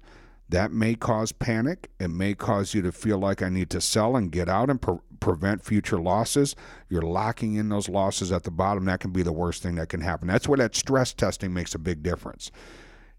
that 0.50 0.72
may 0.72 0.96
cause 0.96 1.32
panic. 1.32 1.90
It 2.00 2.10
may 2.10 2.36
cause 2.36 2.74
you 2.74 2.82
to 2.84 2.92
feel 2.92 3.18
like 3.18 3.42
I 3.42 3.50
need 3.50 3.70
to 3.72 3.82
sell 3.82 4.16
and 4.16 4.32
get 4.32 4.48
out 4.48 4.70
and 4.70 4.82
pre- 4.82 4.98
prevent 5.20 5.64
future 5.64 6.00
losses. 6.00 6.56
You're 6.90 7.02
locking 7.02 7.56
in 7.56 7.70
those 7.70 7.90
losses 7.90 8.32
at 8.32 8.44
the 8.44 8.52
bottom. 8.52 8.86
That 8.86 9.00
can 9.00 9.12
be 9.12 9.24
the 9.24 9.32
worst 9.32 9.64
thing 9.64 9.76
that 9.76 9.90
can 9.90 10.02
happen. 10.02 10.28
That's 10.28 10.48
where 10.48 10.58
that 10.58 10.76
stress 10.76 11.14
testing 11.14 11.54
makes 11.54 11.74
a 11.74 11.80
big 11.80 12.04
difference. 12.04 12.52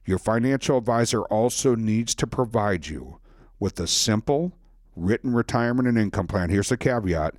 Your 0.05 0.19
financial 0.19 0.79
advisor 0.79 1.23
also 1.23 1.75
needs 1.75 2.15
to 2.17 2.27
provide 2.29 2.87
you 2.87 3.19
with 3.59 3.81
a 3.81 3.89
simple 3.89 4.53
written 4.95 5.35
retirement 5.35 5.89
and 5.89 5.99
income 5.99 6.29
plan. 6.29 6.51
Here's 6.51 6.69
the 6.69 6.77
caveat 6.77 7.35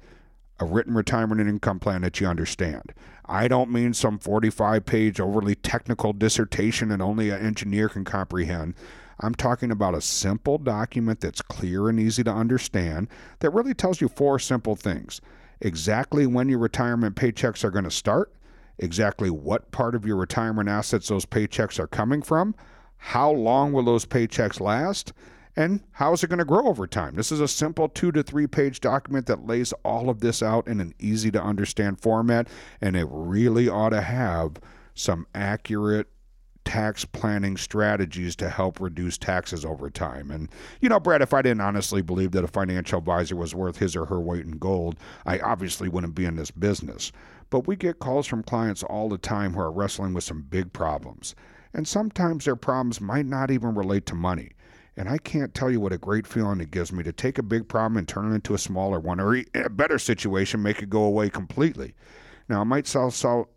a 0.59 0.65
written 0.65 0.95
retirement 0.95 1.39
and 1.39 1.49
income 1.49 1.79
plan 1.79 2.01
that 2.01 2.19
you 2.19 2.27
understand. 2.27 2.93
I 3.25 3.47
don't 3.47 3.69
mean 3.69 3.93
some 3.93 4.17
45 4.17 4.85
page 4.85 5.19
overly 5.19 5.53
technical 5.55 6.13
dissertation 6.13 6.89
that 6.89 6.99
only 6.99 7.29
an 7.29 7.45
engineer 7.45 7.89
can 7.89 8.03
comprehend. 8.03 8.73
I'm 9.19 9.35
talking 9.35 9.71
about 9.71 9.95
a 9.95 10.01
simple 10.01 10.57
document 10.57 11.21
that's 11.21 11.41
clear 11.41 11.89
and 11.89 11.99
easy 11.99 12.23
to 12.23 12.31
understand 12.31 13.07
that 13.39 13.51
really 13.51 13.73
tells 13.73 14.01
you 14.01 14.07
four 14.07 14.39
simple 14.39 14.75
things 14.75 15.21
exactly 15.59 16.27
when 16.27 16.49
your 16.49 16.59
retirement 16.59 17.15
paychecks 17.15 17.63
are 17.63 17.71
going 17.71 17.83
to 17.83 17.91
start, 17.91 18.31
exactly 18.77 19.29
what 19.29 19.71
part 19.71 19.95
of 19.95 20.05
your 20.05 20.15
retirement 20.15 20.69
assets 20.69 21.07
those 21.07 21.25
paychecks 21.25 21.79
are 21.79 21.87
coming 21.87 22.21
from, 22.21 22.53
how 22.97 23.31
long 23.31 23.73
will 23.73 23.83
those 23.83 24.05
paychecks 24.05 24.59
last, 24.59 25.13
and 25.55 25.81
how 25.93 26.13
is 26.13 26.23
it 26.23 26.27
going 26.27 26.37
to 26.37 26.45
grow 26.45 26.67
over 26.67 26.85
time. 26.85 27.15
This 27.15 27.31
is 27.31 27.39
a 27.39 27.47
simple 27.47 27.89
two 27.89 28.11
to 28.11 28.21
three 28.21 28.45
page 28.45 28.79
document 28.79 29.25
that 29.25 29.47
lays 29.47 29.73
all 29.83 30.09
of 30.09 30.19
this 30.19 30.43
out 30.43 30.67
in 30.67 30.79
an 30.79 30.93
easy 30.99 31.31
to 31.31 31.41
understand 31.41 31.99
format, 31.99 32.47
and 32.79 32.95
it 32.95 33.07
really 33.09 33.67
ought 33.67 33.89
to 33.89 34.01
have 34.01 34.57
some 34.93 35.25
accurate 35.33 36.07
tax 36.67 37.05
planning 37.05 37.55
strategies 37.55 38.35
to 38.35 38.49
help 38.49 38.81
reduce 38.81 39.17
taxes 39.17 39.63
over 39.63 39.89
time. 39.89 40.29
And, 40.29 40.49
you 40.81 40.89
know, 40.89 40.99
Brad, 40.99 41.21
if 41.21 41.33
I 41.33 41.41
didn't 41.41 41.61
honestly 41.61 42.01
believe 42.01 42.31
that 42.31 42.43
a 42.43 42.47
financial 42.47 42.99
advisor 42.99 43.37
was 43.37 43.55
worth 43.55 43.77
his 43.77 43.95
or 43.95 44.03
her 44.03 44.19
weight 44.19 44.45
in 44.45 44.57
gold, 44.57 44.97
I 45.25 45.39
obviously 45.39 45.87
wouldn't 45.87 46.13
be 46.13 46.25
in 46.25 46.35
this 46.35 46.51
business. 46.51 47.13
But 47.49 47.67
we 47.67 47.77
get 47.77 47.99
calls 47.99 48.27
from 48.27 48.43
clients 48.43 48.83
all 48.83 49.07
the 49.07 49.17
time 49.17 49.53
who 49.53 49.61
are 49.61 49.71
wrestling 49.71 50.13
with 50.13 50.25
some 50.25 50.41
big 50.41 50.73
problems. 50.73 51.35
And 51.73 51.87
sometimes 51.87 52.43
their 52.43 52.57
problems 52.57 52.99
might 52.99 53.27
not 53.27 53.49
even 53.49 53.73
relate 53.73 54.05
to 54.07 54.15
money. 54.15 54.51
And 54.97 55.07
I 55.07 55.19
can't 55.19 55.53
tell 55.53 55.71
you 55.71 55.79
what 55.79 55.93
a 55.93 55.97
great 55.97 56.27
feeling 56.27 56.59
it 56.59 56.71
gives 56.71 56.91
me 56.91 57.01
to 57.03 57.13
take 57.13 57.37
a 57.37 57.43
big 57.43 57.69
problem 57.69 57.95
and 57.95 58.09
turn 58.09 58.29
it 58.29 58.35
into 58.35 58.55
a 58.55 58.57
smaller 58.57 58.99
one, 58.99 59.21
or 59.21 59.37
a 59.55 59.69
better 59.69 59.99
situation, 59.99 60.61
make 60.61 60.81
it 60.83 60.89
go 60.89 61.03
away 61.03 61.29
completely. 61.29 61.95
Now, 62.49 62.61
it 62.61 62.65
might 62.65 62.87
sound 62.87 63.13
so, 63.13 63.47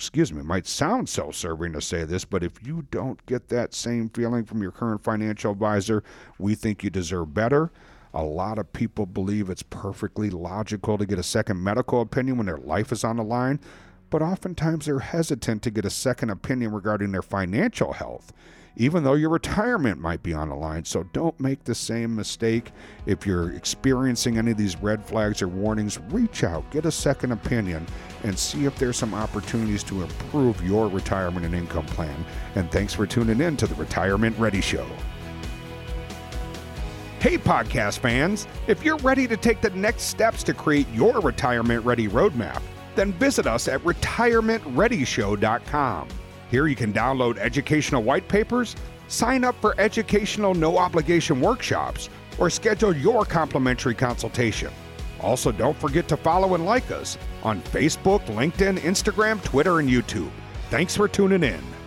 excuse 0.00 0.32
me, 0.32 0.42
might 0.42 0.66
sound 0.66 1.10
self 1.10 1.34
serving 1.34 1.74
to 1.74 1.80
say 1.82 2.04
this, 2.04 2.24
but 2.24 2.42
if 2.42 2.54
you 2.66 2.86
don't 2.90 3.24
get 3.26 3.50
that 3.50 3.74
same 3.74 4.08
feeling 4.08 4.46
from 4.46 4.62
your 4.62 4.70
current 4.70 5.04
financial 5.04 5.52
advisor, 5.52 6.02
we 6.38 6.54
think 6.54 6.82
you 6.82 6.88
deserve 6.88 7.34
better. 7.34 7.70
A 8.14 8.24
lot 8.24 8.58
of 8.58 8.72
people 8.72 9.04
believe 9.04 9.50
it's 9.50 9.62
perfectly 9.62 10.30
logical 10.30 10.96
to 10.96 11.04
get 11.04 11.18
a 11.18 11.22
second 11.22 11.62
medical 11.62 12.00
opinion 12.00 12.38
when 12.38 12.46
their 12.46 12.56
life 12.56 12.92
is 12.92 13.04
on 13.04 13.18
the 13.18 13.22
line, 13.22 13.60
but 14.08 14.22
oftentimes 14.22 14.86
they're 14.86 15.00
hesitant 15.00 15.62
to 15.64 15.70
get 15.70 15.84
a 15.84 15.90
second 15.90 16.30
opinion 16.30 16.72
regarding 16.72 17.12
their 17.12 17.20
financial 17.20 17.92
health 17.92 18.32
even 18.76 19.04
though 19.04 19.14
your 19.14 19.30
retirement 19.30 20.00
might 20.00 20.22
be 20.22 20.32
on 20.32 20.48
the 20.48 20.54
line. 20.54 20.84
So 20.84 21.04
don't 21.12 21.38
make 21.40 21.64
the 21.64 21.74
same 21.74 22.14
mistake. 22.14 22.72
If 23.06 23.26
you're 23.26 23.52
experiencing 23.52 24.38
any 24.38 24.52
of 24.52 24.56
these 24.56 24.76
red 24.76 25.04
flags 25.04 25.42
or 25.42 25.48
warnings, 25.48 25.98
reach 26.10 26.44
out, 26.44 26.70
get 26.70 26.86
a 26.86 26.92
second 26.92 27.32
opinion, 27.32 27.86
and 28.22 28.38
see 28.38 28.64
if 28.64 28.78
there's 28.78 28.96
some 28.96 29.14
opportunities 29.14 29.82
to 29.84 30.02
improve 30.02 30.64
your 30.66 30.88
retirement 30.88 31.46
and 31.46 31.54
income 31.54 31.86
plan. 31.86 32.24
And 32.54 32.70
thanks 32.70 32.94
for 32.94 33.06
tuning 33.06 33.40
in 33.40 33.56
to 33.58 33.66
the 33.66 33.74
Retirement 33.74 34.38
Ready 34.38 34.60
Show. 34.60 34.86
Hey, 37.20 37.36
podcast 37.36 37.98
fans, 37.98 38.46
if 38.66 38.82
you're 38.82 38.96
ready 38.98 39.28
to 39.28 39.36
take 39.36 39.60
the 39.60 39.68
next 39.70 40.04
steps 40.04 40.42
to 40.44 40.54
create 40.54 40.88
your 40.94 41.20
retirement 41.20 41.84
ready 41.84 42.08
roadmap, 42.08 42.62
then 42.96 43.12
visit 43.12 43.46
us 43.46 43.68
at 43.68 43.82
retirementreadyshow.com. 43.82 46.08
Here 46.50 46.66
you 46.66 46.76
can 46.76 46.92
download 46.92 47.38
educational 47.38 48.02
white 48.02 48.26
papers, 48.26 48.74
sign 49.08 49.44
up 49.44 49.54
for 49.60 49.74
educational 49.78 50.54
no 50.54 50.78
obligation 50.78 51.40
workshops, 51.40 52.10
or 52.38 52.50
schedule 52.50 52.94
your 52.94 53.24
complimentary 53.24 53.94
consultation. 53.94 54.72
Also, 55.20 55.52
don't 55.52 55.76
forget 55.76 56.08
to 56.08 56.16
follow 56.16 56.54
and 56.54 56.64
like 56.64 56.90
us 56.90 57.18
on 57.42 57.60
Facebook, 57.60 58.24
LinkedIn, 58.26 58.78
Instagram, 58.78 59.42
Twitter, 59.44 59.78
and 59.78 59.88
YouTube. 59.88 60.30
Thanks 60.70 60.96
for 60.96 61.06
tuning 61.08 61.42
in. 61.42 61.79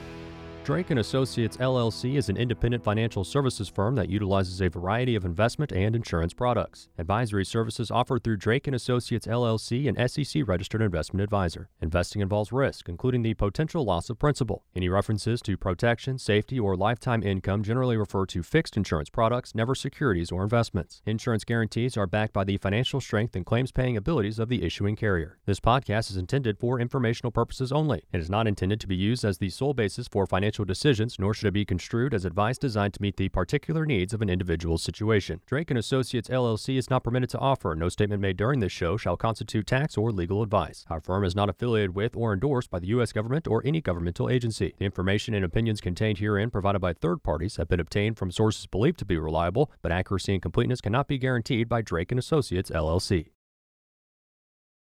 Drake 0.63 0.91
and 0.91 0.99
Associates 0.99 1.58
LLC 1.58 2.15
is 2.15 2.30
an 2.30 2.38
independent 2.38 2.86
financial 2.86 3.26
services 3.26 3.67
firm 3.67 3.95
that 3.95 4.08
utilizes 4.08 4.62
a 4.62 4.69
variety 4.69 5.13
of 5.13 5.26
investment 5.26 5.73
and 5.73 5.93
insurance 5.93 6.34
products. 6.34 6.88
Advisory 6.97 7.43
services 7.43 7.91
offered 7.91 8.23
through 8.23 8.38
Drake 8.38 8.65
and 8.65 8.73
Associates 8.73 9.28
LLC, 9.28 9.89
an 9.89 10.08
SEC 10.08 10.47
registered 10.47 10.82
investment 10.82 11.21
advisor. 11.21 11.67
Investing 11.82 12.21
involves 12.21 12.54
risk, 12.54 12.88
including 12.88 13.23
the 13.23 13.34
potential 13.34 13.84
loss 13.84 14.10
of 14.10 14.17
principal. 14.17 14.63
Any 14.73 14.88
references 14.88 15.41
to 15.41 15.58
protection, 15.58 16.17
safety, 16.17 16.58
or 16.58 16.78
lifetime 16.78 17.23
income 17.23 17.62
generally 17.62 17.97
refer 17.97 18.26
to 18.28 18.41
fixed 18.41 18.78
insurance 18.78 19.10
products, 19.10 19.54
never 19.54 19.76
securities 19.76 20.32
or 20.32 20.43
investments. 20.43 21.02
Insurance 21.06 21.43
guarantees 21.43 21.97
are 21.97 22.08
backed 22.08 22.32
by 22.32 22.45
the 22.45 22.56
financial 22.56 23.02
strength 23.02 23.36
and 23.36 23.45
claims 23.45 23.73
paying 23.73 23.97
abilities 23.97 24.39
of 24.39 24.47
the 24.47 24.63
issuing 24.63 24.95
carrier. 24.95 25.39
This 25.45 25.60
podcast 25.60 26.10
is 26.10 26.15
intended 26.15 26.58
for 26.58 26.80
informational 26.80 27.32
purposes 27.32 27.73
only. 27.73 28.04
It 28.13 28.21
is 28.21 28.30
not 28.30 28.47
intended 28.47 28.80
to 28.80 28.88
be 28.88 28.95
used 28.95 29.26
as 29.26 29.39
the 29.39 29.49
sole 29.49 29.73
basis 29.73 30.08
for 30.08 30.26
financial 30.26 30.52
financial 30.53 30.65
decisions, 30.65 31.17
nor 31.17 31.33
should 31.33 31.47
it 31.47 31.51
be 31.51 31.65
construed 31.65 32.13
as 32.13 32.25
advice 32.25 32.59
designed 32.59 32.93
to 32.93 33.01
meet 33.01 33.17
the 33.17 33.27
particular 33.29 33.87
needs 33.87 34.13
of 34.13 34.21
an 34.21 34.29
individual's 34.29 34.83
situation. 34.83 35.41
Drake 35.47 35.71
and 35.71 35.79
Associates 35.79 36.29
LLC 36.29 36.77
is 36.77 36.91
not 36.91 37.03
permitted 37.03 37.29
to 37.31 37.39
offer. 37.39 37.73
No 37.73 37.89
statement 37.89 38.21
made 38.21 38.37
during 38.37 38.59
this 38.59 38.71
show 38.71 38.95
shall 38.95 39.17
constitute 39.17 39.65
tax 39.65 39.97
or 39.97 40.11
legal 40.11 40.43
advice. 40.43 40.85
Our 40.91 41.01
firm 41.01 41.23
is 41.23 41.35
not 41.35 41.49
affiliated 41.49 41.95
with 41.95 42.15
or 42.15 42.33
endorsed 42.33 42.69
by 42.69 42.77
the 42.77 42.87
U.S. 42.87 43.11
government 43.11 43.47
or 43.47 43.63
any 43.65 43.81
governmental 43.81 44.29
agency. 44.29 44.75
The 44.77 44.85
information 44.85 45.33
and 45.33 45.43
opinions 45.43 45.81
contained 45.81 46.19
herein 46.19 46.51
provided 46.51 46.79
by 46.79 46.93
third 46.93 47.23
parties 47.23 47.55
have 47.55 47.67
been 47.67 47.79
obtained 47.79 48.19
from 48.19 48.29
sources 48.29 48.67
believed 48.67 48.99
to 48.99 49.05
be 49.05 49.17
reliable, 49.17 49.71
but 49.81 49.91
accuracy 49.91 50.33
and 50.33 50.41
completeness 50.41 50.81
cannot 50.81 51.07
be 51.07 51.17
guaranteed 51.17 51.67
by 51.67 51.81
Drake 51.81 52.11
and 52.11 52.19
Associates 52.19 52.69
LLC. 52.69 53.29